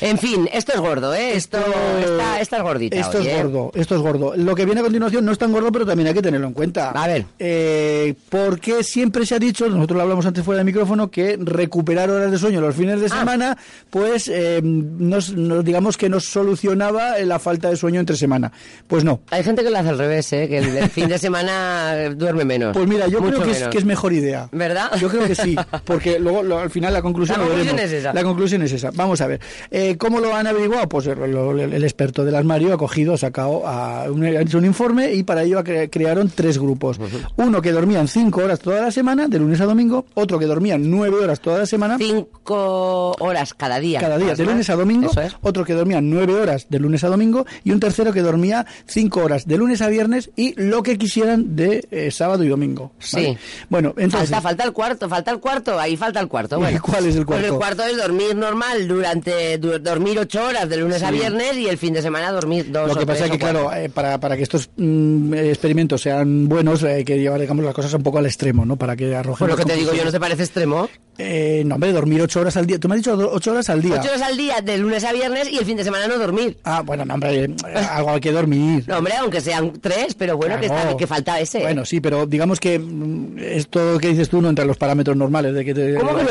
En 0.00 0.16
fin, 0.18 0.48
esto 0.52 0.72
es 0.72 0.80
gordo, 0.80 1.14
¿eh? 1.14 1.36
Esto, 1.36 1.58
está, 2.00 2.40
está 2.40 2.62
gordita. 2.62 2.96
Esto 2.96 3.18
hoy, 3.18 3.26
es 3.26 3.34
¿eh? 3.34 3.42
gordo, 3.42 3.72
esto 3.74 3.94
es 3.96 4.00
gordo. 4.00 4.34
Lo 4.36 4.54
que 4.54 4.64
viene 4.64 4.80
a 4.80 4.84
continuación 4.84 5.24
no 5.26 5.32
es 5.32 5.38
tan 5.38 5.52
gordo, 5.52 5.70
pero 5.70 5.84
también 5.84 6.08
hay 6.08 6.14
que 6.14 6.22
tenerlo 6.22 6.46
en 6.46 6.54
cuenta. 6.54 6.92
A 6.92 7.06
ver. 7.06 7.26
Eh, 7.38 8.14
porque 8.30 8.82
siempre 8.82 9.26
se 9.26 9.34
ha 9.34 9.38
dicho, 9.38 9.68
nosotros 9.68 9.96
lo 9.96 10.02
hablamos 10.02 10.24
antes 10.24 10.42
fuera 10.44 10.58
del 10.58 10.66
micrófono, 10.66 11.10
que 11.10 11.36
recuperar 11.38 12.08
horas 12.10 12.30
de 12.30 12.38
sueño 12.38 12.60
los 12.62 12.74
fines 12.74 13.00
de 13.00 13.06
Ah. 13.06 13.18
semana, 13.18 13.58
pues 13.90 14.28
eh, 14.32 14.60
nos, 14.62 15.32
nos- 15.34 15.64
digamos 15.64 15.96
que 15.98 16.08
nos 16.08 16.24
solucionaba 16.24 17.18
la 17.18 17.38
falta 17.38 17.68
de 17.68 17.76
sueño 17.76 18.00
entre 18.00 18.16
semana. 18.16 18.50
Pues 18.86 19.04
no. 19.04 19.20
Hay 19.30 19.42
gente 19.44 19.62
que 19.62 19.70
lo 19.70 19.78
hace 19.78 19.90
al 19.90 19.98
revés, 19.98 20.32
¿eh? 20.32 20.48
Que 20.48 20.60
el, 20.76 20.84
el 20.84 20.90
fin 20.90 21.08
de 21.08 21.18
semana 21.18 21.94
duerme 22.14 22.44
menos. 22.44 22.76
Pues 22.76 22.88
mira, 22.88 23.06
yo 23.08 23.18
creo 23.20 23.42
que 23.42 23.50
es, 23.50 23.58
menos. 23.58 23.72
que 23.72 23.78
es 23.78 23.84
mejor 23.84 24.12
idea. 24.12 24.48
¿Verdad? 24.52 24.90
Yo 25.00 25.08
creo 25.08 25.26
que 25.26 25.34
sí, 25.34 25.56
porque 25.84 26.18
luego 26.18 26.42
lo- 26.42 26.58
al 26.58 26.70
final 26.70 26.92
la 26.92 27.02
conclusión, 27.02 27.38
La 27.40 27.46
conclusión 27.46 27.78
es 27.78 27.92
esa. 27.92 28.12
La 28.12 28.22
conclusión 28.24 28.62
es 28.62 28.72
esa. 28.72 28.90
Vamos 28.94 29.20
a 29.20 29.26
ver. 29.26 29.40
Eh, 29.70 29.96
¿Cómo 29.98 30.20
lo 30.20 30.34
han 30.34 30.46
averiguado? 30.46 30.88
Pues 30.88 31.06
el, 31.06 31.18
lo- 31.32 31.52
el 31.58 31.84
experto 31.84 32.24
del 32.24 32.34
armario 32.34 32.74
ha 32.74 32.78
cogido, 32.78 33.14
ha 33.14 33.18
sacado, 33.18 33.66
a 33.66 34.04
un, 34.10 34.24
ha 34.24 34.40
hecho 34.40 34.58
un 34.58 34.64
informe 34.64 35.12
y 35.14 35.22
para 35.22 35.42
ello 35.42 35.62
cre- 35.62 35.88
crearon 35.90 36.30
tres 36.34 36.58
grupos. 36.58 36.98
Uno 37.36 37.62
que 37.62 37.72
dormían 37.72 38.08
cinco 38.08 38.42
horas 38.42 38.60
toda 38.60 38.80
la 38.80 38.90
semana, 38.90 39.28
de 39.28 39.38
lunes 39.38 39.60
a 39.60 39.64
domingo. 39.64 40.06
Otro 40.14 40.38
que 40.38 40.46
dormían 40.46 40.90
nueve 40.90 41.16
horas 41.16 41.40
toda 41.40 41.58
la 41.58 41.66
semana. 41.66 41.96
Cinco 41.98 43.14
horas 43.18 43.54
cada 43.54 43.78
día. 43.80 44.00
Cada 44.00 44.18
día, 44.18 44.34
de 44.34 44.44
más. 44.44 44.52
lunes 44.52 44.70
a 44.70 44.74
domingo, 44.76 45.10
es. 45.20 45.36
otro 45.42 45.64
que 45.64 45.72
dormía 45.74 46.00
nueve 46.00 46.34
horas 46.34 46.66
de 46.68 46.78
lunes 46.78 47.02
a 47.04 47.08
domingo 47.08 47.46
y 47.64 47.70
un 47.72 47.80
tercero 47.80 48.12
que 48.12 48.20
dormía 48.22 48.66
cinco 48.86 49.20
horas 49.24 49.46
de 49.46 49.56
lunes 49.56 49.82
a 49.82 49.88
viernes 49.88 50.30
y 50.36 50.54
lo 50.70 50.82
que 50.82 50.98
quisieran 50.98 51.56
de 51.56 51.86
eh, 51.90 52.10
sábado 52.10 52.44
y 52.44 52.48
domingo. 52.48 52.92
¿vale? 53.12 53.26
Sí. 53.34 53.38
Bueno, 53.68 53.94
entonces... 53.96 54.30
Falta, 54.30 54.40
falta 54.48 54.64
el 54.64 54.72
cuarto, 54.72 55.08
falta 55.08 55.30
el 55.30 55.38
cuarto, 55.40 55.78
ahí 55.78 55.96
falta 55.96 56.20
el 56.20 56.28
cuarto. 56.28 56.58
Bueno. 56.58 56.80
¿Cuál 56.82 57.06
es 57.06 57.16
el 57.16 57.24
Pues 57.26 57.38
cuarto? 57.40 57.46
el 57.54 57.58
cuarto 57.58 57.82
es 57.84 57.96
dormir 57.96 58.34
normal 58.36 58.86
durante 58.88 59.58
du- 59.58 59.78
dormir 59.78 60.18
ocho 60.18 60.44
horas 60.44 60.68
de 60.68 60.76
lunes 60.76 61.02
a 61.02 61.10
viernes 61.10 61.56
y 61.56 61.68
el 61.68 61.78
fin 61.78 61.92
de 61.94 62.02
semana 62.02 62.30
dormir 62.32 62.70
dos 62.70 62.88
Lo 62.88 62.94
que 62.96 63.06
pasa 63.06 63.24
es 63.26 63.30
que, 63.30 63.38
claro, 63.38 63.72
eh, 63.74 63.88
para, 63.88 64.18
para 64.20 64.36
que 64.36 64.42
estos 64.42 64.70
mm, 64.76 65.34
experimentos 65.34 66.00
sean 66.02 66.48
buenos, 66.48 66.82
hay 66.84 67.04
que 67.04 67.18
llevar, 67.18 67.40
digamos, 67.40 67.64
las 67.64 67.74
cosas 67.74 67.92
un 67.94 68.02
poco 68.02 68.18
al 68.18 68.26
extremo, 68.26 68.64
¿no? 68.64 68.76
Para 68.76 68.96
que 68.96 69.14
arrojen... 69.14 69.46
Pues 69.46 69.58
lo 69.58 69.64
que 69.64 69.70
te 69.70 69.76
digo 69.78 69.92
yo, 69.94 70.04
¿no 70.04 70.12
te 70.12 70.20
parece 70.20 70.42
extremo? 70.44 70.88
Eh, 71.18 71.62
no, 71.64 71.76
hombre, 71.76 71.92
dormir 71.92 72.20
ocho 72.20 72.40
horas 72.40 72.56
al 72.58 72.66
día. 72.66 72.78
Tú 72.78 72.88
me 72.88 72.94
has 72.94 73.00
dicho 73.00 73.16
ocho 73.32 73.52
horas 73.52 73.70
al 73.70 73.80
día. 73.80 73.94
Ocho 73.98 74.08
horas 74.10 74.22
al 74.22 74.36
día 74.36 74.60
de 74.62 74.76
lunes 74.76 75.02
a 75.04 75.12
viernes 75.12 75.50
y 75.50 75.56
el 75.58 75.64
fin 75.64 75.76
de 75.78 75.84
semana 75.84 76.06
no 76.06 76.18
dormir. 76.18 76.58
Ah, 76.64 76.82
bueno, 76.84 77.04
no, 77.06 77.14
hombre, 77.14 77.44
eh, 77.44 77.54
algo 77.90 78.10
hay 78.10 78.20
que 78.20 78.32
dormir. 78.32 78.84
No, 78.86 78.98
hombre, 78.98 79.14
aunque 79.18 79.40
sean 79.40 79.72
tres, 79.80 80.14
pero 80.14 80.36
bueno, 80.36 80.45
que, 80.60 80.66
Claro. 80.66 80.82
está, 80.82 80.96
que 80.96 81.06
falta 81.06 81.40
ese. 81.40 81.60
Bueno, 81.60 81.84
sí, 81.84 82.00
pero 82.00 82.26
digamos 82.26 82.60
que 82.60 82.78
mm, 82.78 83.38
esto 83.38 83.98
que 83.98 84.08
dices 84.08 84.28
tú 84.28 84.40
no 84.40 84.48
entra 84.48 84.62
en 84.62 84.68
los 84.68 84.76
parámetros 84.76 85.16
normales 85.16 85.54
de 85.54 85.64
que 85.64 85.74
te... 85.74 85.94
¿Cómo 85.94 86.16
que 86.16 86.24
no? 86.24 86.30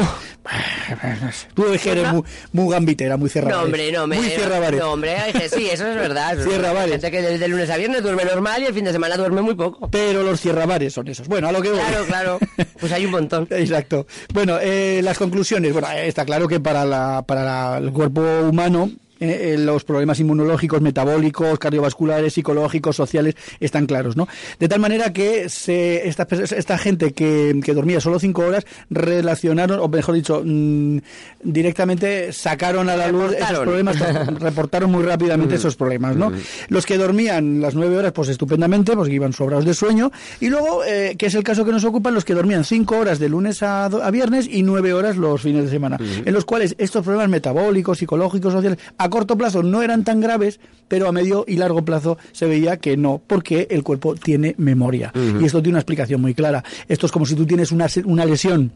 Tú 1.53 1.73
es 1.73 1.81
que 1.81 1.91
eres 1.91 2.11
muy, 2.13 2.23
muy 2.53 2.71
gambitera, 2.71 3.17
muy 3.17 3.29
cerrada. 3.29 3.57
No, 3.57 3.63
hombre, 3.63 3.91
no, 3.91 4.07
me, 4.07 4.17
Muy 4.17 4.29
cierra 4.29 4.59
bares. 4.59 4.79
no, 4.79 4.91
hombre, 4.93 5.15
que 5.33 5.49
sí, 5.49 5.67
eso 5.71 5.87
es 5.87 5.95
verdad. 5.95 6.37
Cierra 6.43 6.71
bares. 6.73 6.91
gente 6.91 7.11
que 7.11 7.21
de, 7.21 7.37
de 7.37 7.47
lunes 7.47 7.69
a 7.69 7.77
viernes 7.77 8.03
duerme 8.03 8.25
normal 8.25 8.61
y 8.61 8.65
el 8.65 8.73
fin 8.73 8.85
de 8.85 8.91
semana 8.91 9.17
duerme 9.17 9.41
muy 9.41 9.55
poco. 9.55 9.89
Pero 9.89 10.23
los 10.23 10.39
cierrabares 10.39 10.93
son 10.93 11.07
esos. 11.07 11.27
Bueno, 11.27 11.47
a 11.47 11.51
lo 11.51 11.61
que 11.61 11.69
voy. 11.69 11.79
Claro, 11.79 12.05
claro. 12.05 12.39
Pues 12.79 12.91
hay 12.91 13.05
un 13.05 13.11
montón. 13.11 13.47
Exacto. 13.51 14.05
Bueno, 14.33 14.57
eh, 14.61 15.01
las 15.03 15.17
conclusiones. 15.17 15.73
Bueno, 15.73 15.87
eh, 15.91 16.07
está 16.07 16.25
claro 16.25 16.47
que 16.47 16.59
para, 16.59 16.85
la, 16.85 17.23
para 17.25 17.43
la- 17.43 17.77
el 17.79 17.91
cuerpo 17.91 18.21
humano 18.49 18.91
eh, 19.19 19.53
eh, 19.53 19.57
los 19.57 19.83
problemas 19.85 20.19
inmunológicos, 20.19 20.81
metabólicos, 20.81 21.57
cardiovasculares, 21.57 22.33
psicológicos, 22.33 22.95
sociales, 22.95 23.35
están 23.59 23.85
claros, 23.85 24.17
¿no? 24.17 24.27
De 24.59 24.67
tal 24.67 24.79
manera 24.79 25.13
que 25.13 25.47
se, 25.49 26.07
esta, 26.07 26.27
esta 26.29 26.77
gente 26.77 27.13
que, 27.13 27.59
que 27.63 27.73
dormía 27.73 28.01
solo 28.01 28.19
cinco 28.19 28.43
horas 28.43 28.65
relacionaron, 28.89 29.79
o 29.79 29.87
mejor 29.87 30.15
dicho, 30.15 30.41
mm, 30.43 30.97
directamente 31.43 32.33
sacaron 32.33 32.89
a 32.89 32.97
la 32.97 33.07
luz 33.07 33.33
esos 33.33 33.59
problemas, 33.59 33.97
reportaron 34.39 34.91
muy 34.91 35.03
rápidamente 35.03 35.55
esos 35.55 35.75
problemas, 35.75 36.15
¿no? 36.15 36.31
Los 36.67 36.85
que 36.85 36.97
dormían 36.97 37.61
las 37.61 37.75
nueve 37.75 37.97
horas, 37.97 38.11
pues 38.11 38.29
estupendamente, 38.29 38.95
pues 38.95 39.09
iban 39.09 39.31
sobrados 39.31 39.65
de 39.65 39.73
sueño, 39.73 40.11
y 40.39 40.49
luego, 40.49 40.83
eh, 40.83 41.15
que 41.17 41.27
es 41.27 41.35
el 41.35 41.43
caso 41.43 41.63
que 41.63 41.71
nos 41.71 41.85
ocupan, 41.85 42.13
los 42.13 42.25
que 42.25 42.33
dormían 42.33 42.65
cinco 42.65 42.97
horas 42.97 43.19
de 43.19 43.29
lunes 43.29 43.63
a, 43.63 43.85
a 43.85 44.11
viernes 44.11 44.47
y 44.51 44.63
nueve 44.63 44.93
horas 44.93 45.15
los 45.15 45.41
fines 45.41 45.65
de 45.65 45.69
semana, 45.69 45.97
en 45.99 46.33
los 46.33 46.43
cuales 46.43 46.75
estos 46.77 47.03
problemas 47.03 47.29
metabólicos, 47.29 47.97
psicológicos, 47.97 48.51
sociales, 48.51 48.79
a 49.05 49.09
corto 49.09 49.37
plazo 49.37 49.61
no 49.61 49.83
eran 49.83 50.03
tan 50.03 50.19
graves, 50.19 50.59
pero 50.87 51.07
a 51.07 51.11
medio 51.11 51.45
y 51.47 51.57
largo 51.57 51.85
plazo 51.85 52.17
se 52.31 52.47
veía 52.47 52.77
que 52.77 52.97
no, 52.97 53.21
porque 53.25 53.67
el 53.69 53.83
cuerpo 53.83 54.15
tiene 54.15 54.55
memoria. 54.57 55.13
Y 55.39 55.45
esto 55.45 55.61
tiene 55.61 55.75
una 55.75 55.79
explicación 55.79 56.21
muy 56.21 56.33
clara. 56.33 56.63
Esto 56.87 57.05
es 57.05 57.11
como 57.11 57.27
si 57.27 57.35
tú 57.35 57.45
tienes 57.45 57.71
una, 57.71 57.87
una 58.05 58.25
lesión 58.25 58.71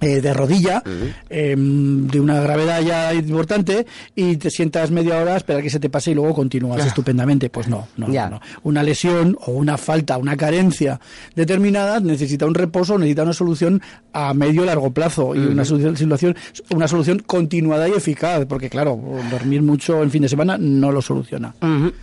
eh, 0.00 0.20
de 0.20 0.34
rodilla, 0.34 0.82
em, 1.28 2.06
de 2.06 2.20
una 2.20 2.40
gravedad 2.40 2.80
ya 2.82 3.12
importante, 3.14 3.86
y 4.14 4.36
te 4.36 4.50
sientas 4.50 4.90
media 4.90 5.18
hora, 5.18 5.36
esperar 5.36 5.62
que 5.62 5.70
se 5.70 5.80
te 5.80 5.90
pase 5.90 6.12
y 6.12 6.14
luego 6.14 6.34
continúas 6.34 6.84
estupendamente. 6.86 7.50
Pues 7.50 7.68
no, 7.68 7.88
no, 7.96 8.08
no. 8.08 8.40
Una 8.62 8.82
lesión 8.82 9.36
o 9.46 9.52
una 9.52 9.76
falta, 9.76 10.16
una 10.18 10.36
carencia 10.36 11.00
determinada 11.34 12.00
necesita 12.00 12.46
un 12.46 12.54
reposo, 12.54 12.98
necesita 12.98 13.22
una 13.22 13.32
solución 13.32 13.82
a 14.12 14.34
medio 14.34 14.64
largo 14.64 14.90
plazo 14.92 15.34
y 15.34 15.38
una 15.38 15.64
solución, 15.64 16.36
una 16.70 16.88
solución 16.88 17.20
continuada 17.20 17.88
y 17.88 17.92
eficaz, 17.92 18.46
porque 18.46 18.70
claro, 18.70 18.98
dormir 19.30 19.62
mucho 19.62 20.02
en 20.02 20.10
fin 20.10 20.22
de 20.22 20.28
semana 20.28 20.56
no 20.58 20.92
lo 20.92 21.02
soluciona. 21.02 21.54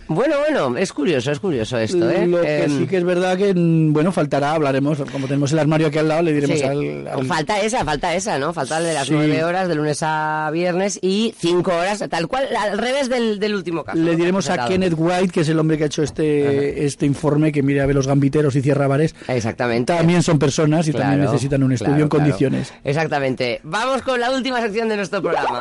Bueno, 0.08 0.36
bueno, 0.38 0.76
es 0.76 0.92
curioso, 0.92 1.30
es 1.30 1.40
curioso 1.40 1.78
esto. 1.78 2.10
¿eh? 2.10 2.26
Lo 2.26 2.40
que 2.40 2.64
em, 2.64 2.78
sí 2.78 2.86
que 2.86 2.98
es 2.98 3.04
verdad 3.04 3.36
que, 3.36 3.54
mm, 3.54 3.92
bueno, 3.92 4.12
faltará, 4.12 4.52
hablaremos, 4.52 4.98
como 5.10 5.26
tenemos 5.26 5.52
el 5.52 5.58
armario 5.58 5.88
aquí 5.88 5.98
al 5.98 6.08
lado, 6.08 6.22
le 6.22 6.32
diremos 6.32 6.62
al, 6.62 7.26
Falta 7.26 7.60
esa, 7.60 7.84
falta 7.86 8.14
esa, 8.14 8.38
¿no? 8.38 8.52
Falta 8.52 8.80
de 8.80 8.92
las 8.92 9.10
nueve 9.10 9.44
horas 9.44 9.68
de 9.68 9.74
lunes 9.76 10.00
a 10.02 10.50
viernes 10.52 10.98
y 11.00 11.32
cinco 11.38 11.70
horas, 11.74 12.04
tal 12.10 12.26
cual, 12.26 12.48
al 12.54 12.76
revés 12.76 13.08
del, 13.08 13.38
del 13.38 13.54
último 13.54 13.84
caso. 13.84 13.96
Le 13.96 14.16
diremos 14.16 14.50
a 14.50 14.66
Kenneth 14.66 14.94
White, 14.96 15.28
que 15.28 15.40
es 15.40 15.48
el 15.48 15.58
hombre 15.58 15.78
que 15.78 15.84
ha 15.84 15.86
hecho 15.86 16.02
este, 16.02 16.84
este 16.84 17.06
informe, 17.06 17.52
que 17.52 17.62
mira 17.62 17.84
a 17.84 17.86
ver 17.86 17.94
los 17.94 18.06
gambiteros 18.06 18.56
y 18.56 18.60
cierra 18.60 18.88
bares. 18.88 19.14
Exactamente. 19.28 19.94
También 19.94 20.22
son 20.22 20.38
personas 20.38 20.88
y 20.88 20.92
también 20.92 21.20
necesitan 21.20 21.62
un 21.62 21.72
estudio 21.72 22.02
en 22.02 22.08
condiciones. 22.08 22.72
Exactamente. 22.84 23.60
Vamos 23.62 24.02
con 24.02 24.20
la 24.20 24.30
última 24.32 24.60
sección 24.60 24.88
de 24.88 24.96
nuestro 24.96 25.22
programa. 25.22 25.60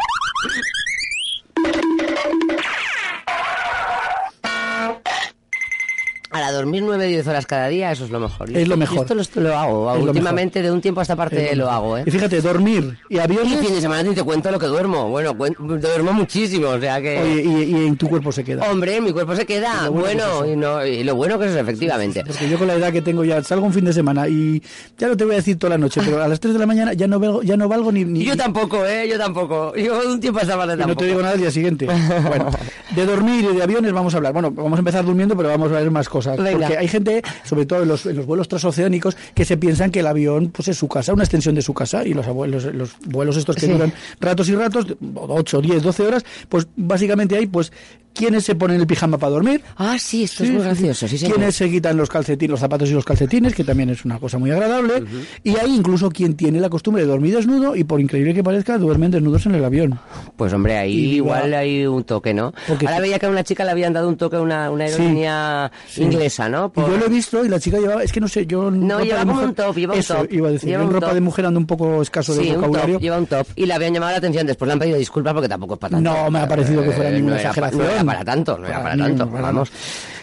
Para 6.36 6.52
dormir 6.52 6.84
9-10 6.84 7.28
horas 7.28 7.46
cada 7.46 7.70
día, 7.70 7.94
eso 7.94 8.04
es 8.04 8.12
lo 8.12 8.20
mejor. 8.20 8.52
es 8.52 8.68
lo 8.68 8.76
mejor. 8.76 9.08
esto 9.22 9.40
lo, 9.40 9.58
hago. 9.58 9.94
Últimamente, 9.94 10.62
de 10.62 10.70
un 10.70 10.82
tiempo 10.82 11.00
a 11.00 11.04
esta 11.04 11.16
parte 11.16 11.56
lo, 11.56 11.72
hago. 11.72 11.98
¿eh? 11.98 12.04
Y 12.06 12.12
fíjate, 12.12 12.42
dormir 12.42 12.98
y 13.08 13.20
aviones... 13.20 13.54
Y 13.54 13.66
fin 13.66 13.74
de 13.74 13.80
semana 13.80 14.14
te 14.14 14.22
cuento 14.22 14.52
lo 14.52 14.60
que 14.60 14.66
duermo. 14.66 15.08
Bueno, 15.08 15.34
duermo 15.34 16.12
muchísimo, 16.12 16.68
o 16.68 16.80
sea 16.82 17.02
que... 17.02 17.22
Oye, 17.22 17.42
y, 17.42 17.88
en 17.88 17.96
tu 17.96 18.10
cuerpo 18.10 18.34
se 18.34 18.44
queda. 18.44 18.70
Hombre, 18.70 19.00
mi 19.00 19.14
cuerpo 19.14 19.34
se 19.34 19.46
queda. 19.46 19.88
Bueno, 19.88 20.46
y, 20.46 20.58
no, 20.58 20.86
y, 20.86 21.06
lo 21.06 21.16
bueno 21.16 21.40
que 21.40 21.46
es 21.46 21.56
efectivamente. 21.56 22.26
Porque 22.28 22.50
yo 22.50 22.58
con 22.58 22.68
la 22.68 22.74
edad 22.74 22.92
que 22.92 23.02
tengo 23.02 23.24
ya 23.24 23.42
salgo 23.42 23.66
un 23.66 23.72
fin 23.72 23.86
de 23.86 23.94
semana 23.94 24.28
y 24.28 24.62
ya 24.98 25.08
no 25.08 25.16
te 25.16 25.24
voy 25.24 25.36
a 25.36 25.38
decir 25.38 25.58
toda 25.58 25.70
la 25.70 25.78
noche, 25.78 26.02
pero 26.04 26.22
a 26.22 26.28
las 26.28 26.42
3 26.42 26.52
de 26.52 26.60
la 26.60 26.66
mañana 26.66 26.92
ya 26.92 27.08
no 27.08 27.18
valgo, 27.18 27.44
ya 27.44 27.56
no 27.56 27.70
valgo 27.70 27.94
ni, 27.94 28.04
ni... 28.04 28.26
Yo 28.26 28.36
tampoco, 28.36 28.86
¿eh? 28.86 29.08
Yo 29.08 29.18
tampoco. 29.18 29.74
Yo 29.78 30.02
de 30.02 30.08
un 30.08 30.20
tiempo 30.20 30.40
a 30.40 30.42
esta 30.42 30.58
parte 30.58 30.76
tampoco. 30.76 30.90
no 30.90 30.98
te 30.98 31.06
digo 31.06 31.22
nada 31.22 31.36
al 31.36 31.40
día 31.40 31.52
siguiente. 31.52 31.88
bueno, 32.28 32.50
de 32.94 33.06
dormir 33.06 33.48
y 33.54 33.56
de 33.56 33.64
aviones 33.64 33.94
vamos 33.94 34.14
a 34.14 34.18
hablar. 34.18 34.34
Bueno, 34.34 34.52
vamos 34.52 34.76
a 34.78 34.80
empezar 34.80 35.06
durmiendo, 35.06 35.38
pero 35.38 35.48
vamos 35.48 35.72
a 35.72 35.76
ver 35.76 35.90
más 35.92 36.10
cosas. 36.10 36.25
Porque 36.26 36.78
hay 36.78 36.88
gente 36.88 37.22
sobre 37.44 37.66
todo 37.66 37.84
en 37.84 37.90
los, 37.90 38.06
en 38.06 38.16
los, 38.16 38.26
vuelos 38.26 38.48
transoceánicos, 38.48 39.16
que 39.34 39.46
se 39.46 39.58
piensan 39.58 39.92
que 39.92 40.00
el 40.00 40.08
avión 40.08 40.50
pues 40.50 40.68
es 40.68 40.78
su 40.78 40.88
casa, 40.88 41.14
una 41.14 41.24
extensión 41.24 41.56
de 41.56 41.62
su 41.62 41.74
casa, 41.74 42.06
y 42.06 42.14
los, 42.14 42.28
abuelos, 42.28 42.66
los 42.66 42.92
vuelos 43.06 43.38
estos 43.38 43.56
que 43.56 43.68
duran 43.68 43.94
ratos 44.20 44.50
y 44.50 44.56
ratos, 44.56 44.86
8, 45.16 45.62
10, 45.62 45.84
12 45.84 46.04
horas, 46.04 46.26
pues 46.50 46.68
básicamente 46.76 47.36
hay 47.36 47.48
pues 47.48 47.72
¿Quiénes 48.16 48.46
se 48.46 48.56
ponen 48.56 48.80
el 48.80 48.88
pijama 48.88 49.18
para 49.18 49.32
dormir? 49.32 49.62
Ah, 49.76 49.98
sí, 50.00 50.24
esto 50.24 50.46
es 50.46 50.52
muy 50.52 50.64
gracioso. 50.64 51.06
Sí, 51.06 51.20
¿Quiénes 51.20 51.54
se 51.54 51.70
quitan 51.70 51.98
los 51.98 52.10
calcetines, 52.10 52.52
los 52.52 52.62
zapatos 52.62 52.90
y 52.90 52.94
los 52.94 53.04
calcetines, 53.04 53.54
que 53.54 53.66
también 53.66 53.90
es 53.90 54.06
una 54.06 54.20
cosa 54.20 54.38
muy 54.38 54.52
agradable? 54.52 55.04
Y 55.44 55.58
hay 55.58 55.76
incluso 55.76 56.10
quien 56.10 56.36
tiene 56.36 56.62
la 56.62 56.70
costumbre 56.70 57.04
de 57.04 57.10
dormir 57.10 57.36
desnudo 57.36 57.76
y 57.76 57.84
por 57.84 58.00
increíble 58.00 58.34
que 58.34 58.42
parezca, 58.42 58.78
duermen 58.78 59.12
desnudos 59.12 59.46
en 59.48 59.56
el 59.56 59.66
avión. 59.66 60.00
Pues 60.38 60.54
hombre, 60.54 60.78
ahí 60.78 61.16
igual 61.16 61.54
hay 61.54 61.86
un 61.86 62.06
toque, 62.06 62.34
¿no? 62.34 62.54
Ahora 62.70 63.02
veía 63.02 63.20
que 63.20 63.26
a 63.26 63.30
una 63.30 63.44
chica 63.44 63.66
le 63.66 63.72
habían 63.72 63.92
dado 63.92 64.08
un 64.08 64.16
toque 64.16 64.38
a 64.38 64.42
una, 64.42 64.72
una 64.72 64.86
aerolínea 64.86 65.72
inglesa, 66.16 66.50
¿no? 66.50 66.72
yo 66.76 66.98
lo 66.98 67.06
he 67.06 67.10
visto 67.10 67.44
y 67.46 67.50
la 67.50 67.60
chica 67.60 67.78
llevaba, 67.78 68.04
es 68.04 68.12
que 68.12 68.20
no 68.20 68.28
sé, 68.28 68.46
yo... 68.46 68.72
No, 68.72 69.02
llevaba 69.02 69.26
como 69.26 69.44
un 69.44 69.54
top, 69.54 69.76
lleva 69.76 69.96
un 69.96 70.04
top. 70.04 70.28
iba 70.32 70.50
a 70.50 70.52
decir, 70.52 70.70
lleva 70.70 70.84
ropa 70.86 71.14
de 71.14 71.22
mujer 71.22 71.46
ando 71.46 71.60
un 71.60 71.68
poco 71.68 72.02
escaso 72.02 72.34
de 72.34 72.54
vocabulario. 72.54 72.88
Un 72.88 72.94
top, 72.94 73.02
lleva 73.02 73.18
un 73.18 73.28
top. 73.28 73.48
Y 73.56 73.66
le 73.66 73.74
habían 73.74 73.94
llamado 73.94 74.12
la 74.12 74.18
atención, 74.18 74.48
después 74.48 74.68
le 74.68 74.74
han 74.74 74.80
pedido 74.80 74.98
disculpas 74.98 75.34
porque 75.34 75.50
tampoco 75.50 75.76
es 75.76 75.80
para 75.80 75.92
tanto. 75.92 76.12
No, 76.12 76.32
me 76.32 76.40
ha 76.40 76.48
parecido 76.48 76.84
que 76.84 76.92
fuera 76.92 77.12
ninguna 77.12 77.38
exageración. 77.38 77.84
no 77.84 77.90
era 77.90 78.04
para 78.04 78.24
tanto, 78.26 78.58
no 78.58 78.68
era 78.68 78.82
para 78.84 78.98
tanto, 78.98 79.28
vamos. 79.28 79.72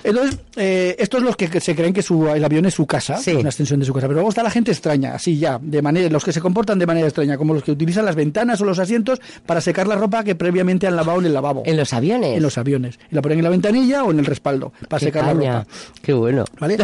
Entonces, 0.04 0.38
eh, 0.56 0.96
estos 0.98 1.22
los 1.22 1.36
que 1.36 1.60
se 1.60 1.74
creen 1.74 1.92
que 1.92 2.02
su, 2.02 2.28
el 2.28 2.44
avión 2.44 2.66
es 2.66 2.74
su 2.74 2.86
casa, 2.86 3.20
una 3.38 3.48
extensión 3.48 3.80
de 3.80 3.86
su 3.86 3.92
casa. 3.92 4.06
Pero 4.06 4.14
luego 4.14 4.30
está 4.30 4.42
la 4.42 4.50
gente 4.50 4.72
extraña, 4.72 5.14
así 5.14 5.38
ya, 5.38 5.58
de 5.62 5.80
manera, 5.80 6.08
los 6.08 6.24
que 6.24 6.32
se 6.32 6.40
comportan 6.40 6.78
de 6.78 6.86
manera 6.86 7.06
extraña, 7.06 7.36
como 7.36 7.54
los 7.54 7.62
que 7.62 7.70
utilizan 7.70 8.04
las 8.04 8.16
ventanas 8.16 8.60
o 8.60 8.64
los 8.64 8.78
asientos 8.78 9.20
para 9.46 9.60
secar 9.60 9.86
la 9.86 9.94
ropa 9.94 10.24
que 10.24 10.34
previamente 10.34 10.86
han 10.86 10.96
lavado 10.96 11.20
en 11.20 11.26
el 11.26 11.34
lavabo. 11.34 11.62
¿En 11.66 11.76
los 11.76 11.92
aviones? 11.92 12.36
En 12.36 12.42
los 12.42 12.58
aviones. 12.58 12.98
Y 13.10 13.14
la 13.14 13.22
ponen 13.22 13.38
en 13.38 13.44
la 13.44 13.50
ventanilla 13.50 14.04
o 14.04 14.10
en 14.10 14.18
el 14.18 14.26
respaldo 14.26 14.72
para 14.88 15.00
secar 15.00 15.24
la 15.24 15.34
ropa. 15.34 15.66
Qué 16.02 16.12
bueno. 16.12 16.44
¿Vale? 16.58 16.78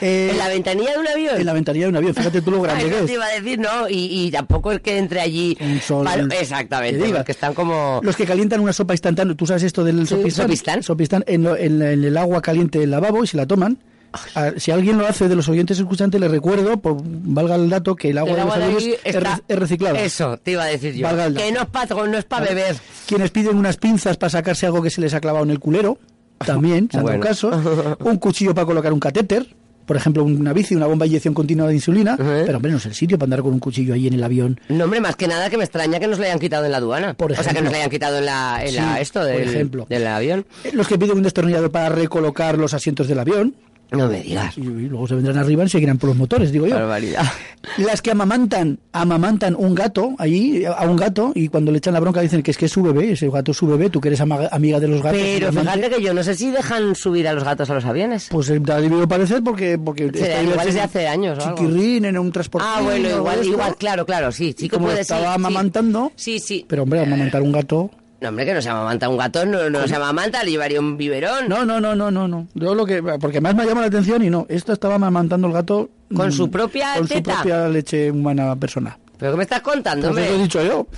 Eh, 0.00 0.28
¿En 0.32 0.38
la 0.38 0.48
ventanilla 0.48 0.92
de 0.92 0.98
un 0.98 1.08
avión? 1.08 1.40
En 1.40 1.46
la 1.46 1.52
ventanilla 1.52 1.84
de 1.86 1.90
un 1.90 1.96
avión, 1.96 2.14
fíjate 2.14 2.42
tú 2.42 2.50
lo 2.50 2.62
grande 2.62 2.84
Ay, 2.84 2.90
que 2.90 2.98
es. 2.98 3.06
Te 3.06 3.12
iba 3.12 3.26
a 3.26 3.40
decir, 3.40 3.58
no, 3.58 3.88
y, 3.88 4.30
tampoco 4.30 4.72
es 4.72 4.80
que 4.80 4.98
entre 4.98 5.20
allí. 5.20 5.56
Un 5.60 5.80
sol. 5.80 6.06
exactamente, 6.38 7.24
que 7.24 7.32
están 7.32 7.54
como. 7.54 8.00
Los 8.02 8.16
que 8.16 8.24
calientan 8.24 8.60
una 8.60 8.72
sopa 8.72 8.94
instantánea, 8.94 9.34
¿tú 9.34 9.46
sabes 9.46 9.62
esto 9.62 9.84
del 9.84 10.06
sopistán? 10.06 10.82
Sopistán. 10.82 11.24
en, 11.26 11.46
en, 11.46 11.82
en 11.82 12.04
el 12.04 12.16
agua 12.16 12.42
caliente 12.42 12.55
del 12.64 12.90
lavabo 12.90 13.24
y 13.24 13.36
la 13.36 13.46
toman. 13.46 13.78
si 14.56 14.70
alguien 14.70 14.98
lo 14.98 15.06
hace 15.06 15.28
de 15.28 15.36
los 15.36 15.48
oyentes 15.48 15.78
escuchantes, 15.78 16.20
le 16.20 16.28
recuerdo, 16.28 16.78
por, 16.78 16.96
valga 17.02 17.56
el 17.56 17.68
dato, 17.68 17.96
que 17.96 18.10
el 18.10 18.18
agua, 18.18 18.36
de 18.36 18.44
los 18.44 18.54
aviones 18.54 18.98
es, 19.04 19.58
reciclada. 19.58 20.00
Eso, 20.00 20.38
te 20.38 20.52
iba 20.52 20.64
a 20.64 20.66
decir 20.66 20.94
yo. 20.94 21.08
Que 21.34 21.52
no 21.52 21.62
es 21.62 21.68
para 21.68 22.06
no 22.06 22.18
es 22.18 22.24
para 22.24 22.46
beber. 22.46 22.76
Quienes 23.06 23.30
piden 23.30 23.56
unas 23.56 23.76
pinzas 23.76 24.16
para 24.16 24.30
sacarse 24.30 24.66
algo 24.66 24.82
que 24.82 24.90
se 24.90 25.00
les 25.00 25.14
ha 25.14 25.20
clavado 25.20 25.44
en 25.44 25.50
el 25.50 25.60
culero, 25.60 25.98
también, 26.38 26.88
en 26.92 27.02
bueno. 27.02 27.20
caso. 27.20 27.50
Un 28.00 28.18
cuchillo 28.18 28.54
para 28.54 28.66
colocar 28.66 28.92
un 28.92 29.00
catéter 29.00 29.46
por 29.86 29.96
ejemplo, 29.96 30.24
una 30.24 30.52
bici, 30.52 30.74
una 30.74 30.86
bomba 30.86 31.04
de 31.04 31.08
inyección 31.08 31.32
continua 31.32 31.68
de 31.68 31.74
insulina, 31.74 32.16
pero 32.16 32.56
hombre, 32.56 32.72
no 32.72 32.78
es 32.78 32.86
el 32.86 32.94
sitio 32.94 33.18
para 33.18 33.26
andar 33.26 33.42
con 33.42 33.52
un 33.52 33.60
cuchillo 33.60 33.94
ahí 33.94 34.06
en 34.06 34.14
el 34.14 34.24
avión. 34.24 34.60
No, 34.68 34.84
hombre, 34.84 35.00
más 35.00 35.16
que 35.16 35.28
nada 35.28 35.48
que 35.48 35.56
me 35.56 35.64
extraña 35.64 36.00
que 36.00 36.06
nos 36.08 36.18
lo 36.18 36.24
hayan 36.24 36.38
quitado 36.38 36.64
en 36.64 36.72
la 36.72 36.78
aduana. 36.78 37.14
Por 37.14 37.32
ejemplo. 37.32 37.40
O 37.40 37.44
sea, 37.44 37.54
que 37.54 37.62
nos 37.62 37.72
lo 37.72 37.78
hayan 37.78 37.90
quitado 37.90 38.18
en 38.18 38.26
la, 38.26 39.00
esto 39.00 39.24
del, 39.24 39.48
ejemplo. 39.48 39.86
del 39.88 40.06
avión. 40.06 40.44
Los 40.72 40.88
que 40.88 40.98
piden 40.98 41.16
un 41.16 41.22
destornillador 41.22 41.70
para 41.70 41.88
recolocar 41.88 42.58
los 42.58 42.74
asientos 42.74 43.08
del 43.08 43.18
avión. 43.20 43.54
No 43.90 44.08
me 44.08 44.20
digas. 44.20 44.58
Y, 44.58 44.62
luego 44.62 45.06
se 45.06 45.14
vendrán 45.14 45.38
arriba 45.38 45.64
y 45.64 45.68
seguirán 45.68 45.98
por 45.98 46.08
los 46.08 46.16
motores, 46.16 46.50
digo 46.50 46.66
yo. 46.66 46.74
Barbaridad. 46.74 47.24
Las 47.78 48.02
que 48.02 48.10
amamantan, 48.10 48.78
amamantan 48.92 49.54
un 49.56 49.74
gato 49.74 50.14
allí, 50.18 50.64
a 50.64 50.82
un 50.84 50.96
gato, 50.96 51.32
y 51.34 51.48
cuando 51.48 51.70
le 51.70 51.78
echan 51.78 51.94
la 51.94 52.00
bronca 52.00 52.20
dicen 52.20 52.42
que 52.42 52.50
es 52.50 52.56
que 52.56 52.66
es 52.66 52.72
su 52.72 52.82
bebé, 52.82 53.12
ese 53.12 53.28
gato 53.28 53.52
es 53.52 53.56
su 53.56 53.66
bebé, 53.66 53.90
tú 53.90 54.00
que 54.00 54.08
eres 54.08 54.20
amiga 54.20 54.80
de 54.80 54.88
los 54.88 55.02
gatos. 55.02 55.20
Pero 55.20 55.52
fíjate 55.52 55.90
que 55.90 56.02
yo 56.02 56.14
no 56.14 56.22
sé 56.22 56.34
si 56.34 56.50
dejan 56.50 56.94
subir 56.94 57.28
a 57.28 57.32
los 57.32 57.44
gatos 57.44 57.70
a 57.70 57.74
los 57.74 57.84
aviones. 57.84 58.28
Pues 58.30 58.50
eh, 58.50 58.60
ha 58.68 58.80
debido 58.80 59.06
parecer 59.06 59.42
porque... 59.42 59.78
porque 59.78 60.04
igual 60.04 60.66
desde 60.66 60.80
hace 60.80 61.06
años 61.06 61.38
Chiquirrín 61.38 62.06
en 62.06 62.18
un 62.18 62.32
transporte. 62.32 62.66
Ah, 62.68 62.80
bueno, 62.82 63.08
igual, 63.08 63.44
igual, 63.44 63.76
claro, 63.76 64.04
claro, 64.04 64.32
sí. 64.32 64.54
sí 64.56 64.68
como 64.68 64.90
estaba 64.90 65.34
amamantando... 65.34 66.12
Sí, 66.16 66.38
sí. 66.38 66.64
Pero 66.68 66.82
hombre, 66.82 67.00
amamantar 67.00 67.42
un 67.42 67.52
gato... 67.52 67.90
No, 68.26 68.30
hombre, 68.30 68.44
que 68.44 68.54
no 68.54 68.60
se 68.60 68.68
amamanta 68.68 69.08
un 69.08 69.16
gato, 69.16 69.46
no, 69.46 69.70
no 69.70 69.86
se 69.86 69.94
amamanta, 69.94 70.42
le 70.42 70.50
llevaría 70.50 70.80
un 70.80 70.96
biberón. 70.96 71.48
No, 71.48 71.64
no, 71.64 71.80
no, 71.80 71.94
no, 71.94 72.10
no, 72.10 72.26
no. 72.26 72.48
Yo 72.54 72.74
lo 72.74 72.84
que, 72.84 73.00
porque 73.20 73.40
más 73.40 73.54
me 73.54 73.64
llama 73.64 73.82
la 73.82 73.86
atención 73.86 74.20
y 74.24 74.30
no, 74.30 74.46
esto 74.48 74.72
estaba 74.72 74.96
amamantando 74.96 75.46
el 75.46 75.52
gato. 75.52 75.90
Con 76.12 76.32
su 76.32 76.50
propia 76.50 76.94
Con 76.96 77.06
su 77.06 77.22
propia 77.22 77.68
leche 77.68 78.10
humana 78.10 78.56
persona. 78.56 78.98
¿Pero 79.16 79.30
qué 79.30 79.36
me 79.36 79.44
estás 79.44 79.60
contando, 79.60 80.10
pues 80.10 80.26
hombre? 80.26 80.40
he 80.40 80.42
dicho 80.42 80.60
yo. 80.60 80.88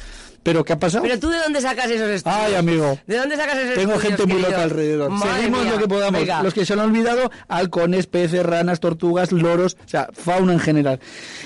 ¿Pero 0.42 0.64
qué 0.64 0.72
ha 0.72 0.78
pasado? 0.78 1.02
¿Pero 1.02 1.18
tú 1.18 1.28
de 1.28 1.38
dónde 1.38 1.60
sacas 1.60 1.90
esos 1.90 2.08
estudios? 2.08 2.40
Ay, 2.40 2.54
amigo. 2.54 2.98
¿De 3.06 3.16
dónde 3.16 3.36
sacas 3.36 3.58
esos 3.58 3.74
Tengo 3.74 3.94
estudios, 3.94 4.18
gente 4.18 4.32
muy 4.32 4.42
loca 4.42 4.62
alrededor. 4.62 5.12
Seguimos 5.20 5.66
lo 5.66 5.78
que 5.78 5.88
podamos. 5.88 6.22
Los 6.42 6.54
que 6.54 6.64
se 6.64 6.72
han 6.72 6.80
olvidado, 6.80 7.30
halcones, 7.48 8.06
peces, 8.06 8.44
ranas, 8.44 8.80
tortugas, 8.80 9.32
loros, 9.32 9.76
o 9.84 9.88
sea, 9.88 10.08
fauna 10.12 10.52
en 10.52 10.60
general. 10.60 11.00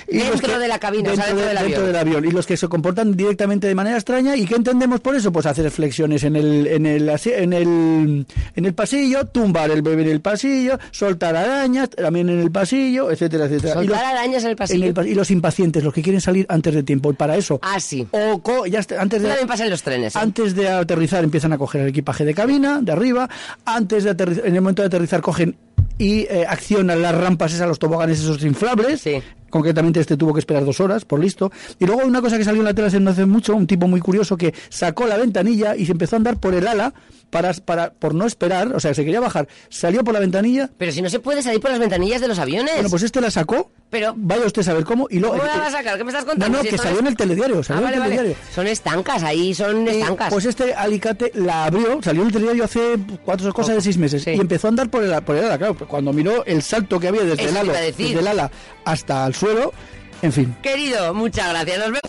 Y 0.08 0.18
dentro 0.18 0.58
de 0.58 0.68
la 0.68 0.78
cabina, 0.78 1.10
dentro, 1.10 1.24
o 1.24 1.26
sea, 1.26 1.34
dentro, 1.34 1.46
del, 1.46 1.68
dentro 1.68 1.86
del, 1.86 1.96
avión. 1.96 2.24
Y 2.24 2.30
los 2.30 2.46
que 2.46 2.56
se 2.56 2.68
comportan 2.68 3.16
directamente 3.16 3.66
de 3.66 3.74
manera 3.74 3.96
extraña. 3.96 4.36
¿Y 4.36 4.44
qué 4.44 4.54
entendemos 4.54 5.00
por 5.00 5.16
eso? 5.16 5.32
Pues 5.32 5.46
hacer 5.46 5.70
flexiones 5.70 6.24
en 6.24 6.36
el, 6.36 6.66
en 6.66 6.86
el, 6.86 7.08
en 7.08 7.52
el, 7.52 8.26
en 8.54 8.64
el 8.64 8.74
pasillo, 8.74 9.26
tumbar 9.26 9.70
el 9.70 9.82
bebé 9.82 10.02
en 10.02 10.10
el 10.10 10.20
pasillo, 10.20 10.78
soltar 10.90 11.36
arañas 11.36 11.90
también 11.90 12.28
en 12.28 12.40
el 12.40 12.50
pasillo, 12.50 13.10
etcétera, 13.10 13.46
etcétera. 13.46 13.74
Soltar 13.74 14.04
arañas 14.04 14.44
en 14.44 14.50
el 14.50 14.56
pasillo. 14.56 15.02
y 15.02 15.14
los 15.14 15.30
impacientes, 15.30 15.82
los 15.82 15.94
que 15.94 16.02
quieren 16.02 16.20
salir 16.20 16.46
antes 16.48 16.74
de 16.74 16.82
tiempo. 16.82 17.10
Y 17.10 17.14
para 17.14 17.36
eso. 17.36 17.58
Ah, 17.62 17.80
sí. 17.80 18.06
O 18.10 18.66
ya 18.66 18.81
antes 18.98 19.22
de 19.22 19.28
también 19.28 19.48
pasa 19.48 19.64
en 19.64 19.70
los 19.70 19.82
trenes. 19.82 20.16
¿eh? 20.16 20.18
Antes 20.18 20.54
de 20.54 20.68
aterrizar 20.68 21.24
empiezan 21.24 21.52
a 21.52 21.58
coger 21.58 21.82
el 21.82 21.88
equipaje 21.88 22.24
de 22.24 22.34
cabina, 22.34 22.80
de 22.82 22.92
arriba. 22.92 23.28
Antes 23.64 24.04
de 24.04 24.10
aterrizar, 24.10 24.46
en 24.46 24.54
el 24.54 24.60
momento 24.60 24.82
de 24.82 24.86
aterrizar 24.86 25.20
cogen 25.20 25.56
y 25.98 26.20
eh, 26.22 26.44
accionan 26.48 27.02
las 27.02 27.14
rampas 27.14 27.52
esas, 27.52 27.68
los 27.68 27.78
toboganes 27.78 28.20
esos 28.20 28.42
inflables. 28.44 29.00
Sí. 29.00 29.22
Concretamente 29.52 30.00
este 30.00 30.16
tuvo 30.16 30.32
que 30.32 30.38
esperar 30.40 30.64
dos 30.64 30.80
horas, 30.80 31.04
por 31.04 31.20
listo. 31.20 31.52
Y 31.78 31.84
luego 31.84 32.00
una 32.06 32.22
cosa 32.22 32.38
que 32.38 32.44
salió 32.44 32.62
en 32.62 32.64
la 32.64 32.72
tele 32.72 32.88
hace 32.88 33.26
mucho, 33.26 33.54
un 33.54 33.66
tipo 33.66 33.86
muy 33.86 34.00
curioso 34.00 34.34
que 34.38 34.54
sacó 34.70 35.06
la 35.06 35.18
ventanilla 35.18 35.76
y 35.76 35.84
se 35.84 35.92
empezó 35.92 36.16
a 36.16 36.18
andar 36.18 36.40
por 36.40 36.54
el 36.54 36.66
ala 36.66 36.94
para, 37.28 37.52
para, 37.52 37.92
por 37.92 38.14
no 38.14 38.24
esperar, 38.26 38.74
o 38.74 38.80
sea, 38.80 38.94
se 38.94 39.04
quería 39.04 39.20
bajar, 39.20 39.48
salió 39.68 40.02
por 40.04 40.14
la 40.14 40.20
ventanilla. 40.20 40.70
Pero 40.78 40.90
si 40.90 41.02
no 41.02 41.10
se 41.10 41.20
puede 41.20 41.42
salir 41.42 41.60
por 41.60 41.70
las 41.70 41.78
ventanillas 41.80 42.22
de 42.22 42.28
los 42.28 42.38
aviones. 42.38 42.74
Bueno, 42.74 42.88
pues 42.90 43.02
este 43.02 43.20
la 43.20 43.30
sacó. 43.30 43.70
Pero 43.90 44.14
vaya 44.16 44.46
usted 44.46 44.62
a 44.62 44.64
saber 44.64 44.84
cómo 44.84 45.06
y 45.10 45.18
luego 45.18 45.36
¿Cómo 45.36 45.46
la 45.46 45.58
va 45.58 45.66
a 45.66 45.70
sacar? 45.70 45.98
¿Qué 45.98 46.04
me 46.04 46.10
estás 46.10 46.24
contando? 46.24 46.48
No, 46.48 46.56
no, 46.58 46.62
Si 46.62 46.70
que 46.70 46.76
esto 46.76 46.86
salió 46.88 47.00
en 47.00 47.06
el 47.08 47.16
telediario, 47.16 47.58
Ah, 47.58 47.62
salió 47.62 47.82
vale, 47.82 47.96
en 47.96 48.02
el 48.02 48.08
vale. 48.08 48.16
telediario. 48.16 48.44
Son 48.54 48.66
estancas, 48.66 49.22
ahí 49.22 49.52
son 49.54 49.86
estancas. 49.86 50.32
Pues 50.32 50.46
este 50.46 50.72
alicate 50.72 51.30
la 51.34 51.66
abrió, 51.66 52.00
salió 52.02 52.22
en 52.22 52.28
el 52.28 52.32
telediario 52.32 52.64
hace 52.64 52.80
cuatro 53.22 53.52
cosas 53.52 53.74
de 53.76 53.80
seis 53.82 53.98
meses 53.98 54.22
Sí. 54.22 54.30
y 54.30 54.40
empezó 54.40 54.68
a 54.68 54.70
andar 54.70 54.88
por 54.88 55.02
el, 55.04 55.22
por 55.22 55.36
el 55.36 55.44
ala. 55.44 55.58
Claro, 55.58 55.76
cuando 55.86 56.10
miró 56.14 56.42
el 56.46 56.62
salto 56.62 56.98
que 56.98 57.08
había 57.08 57.20
desde 57.22 57.34
Eso 57.44 57.48
el, 57.48 57.54
te 57.54 57.60
ala, 57.60 57.80
desde 57.80 58.18
el 58.18 58.26
ala 58.26 58.50
hasta 58.86 59.26
el 59.26 59.34
suelo, 59.42 59.74
en 60.22 60.32
fin. 60.32 60.56
Querido, 60.62 61.12
muchas 61.14 61.48
gracias. 61.48 61.78
Nos 61.78 61.86
vemos. 61.88 62.02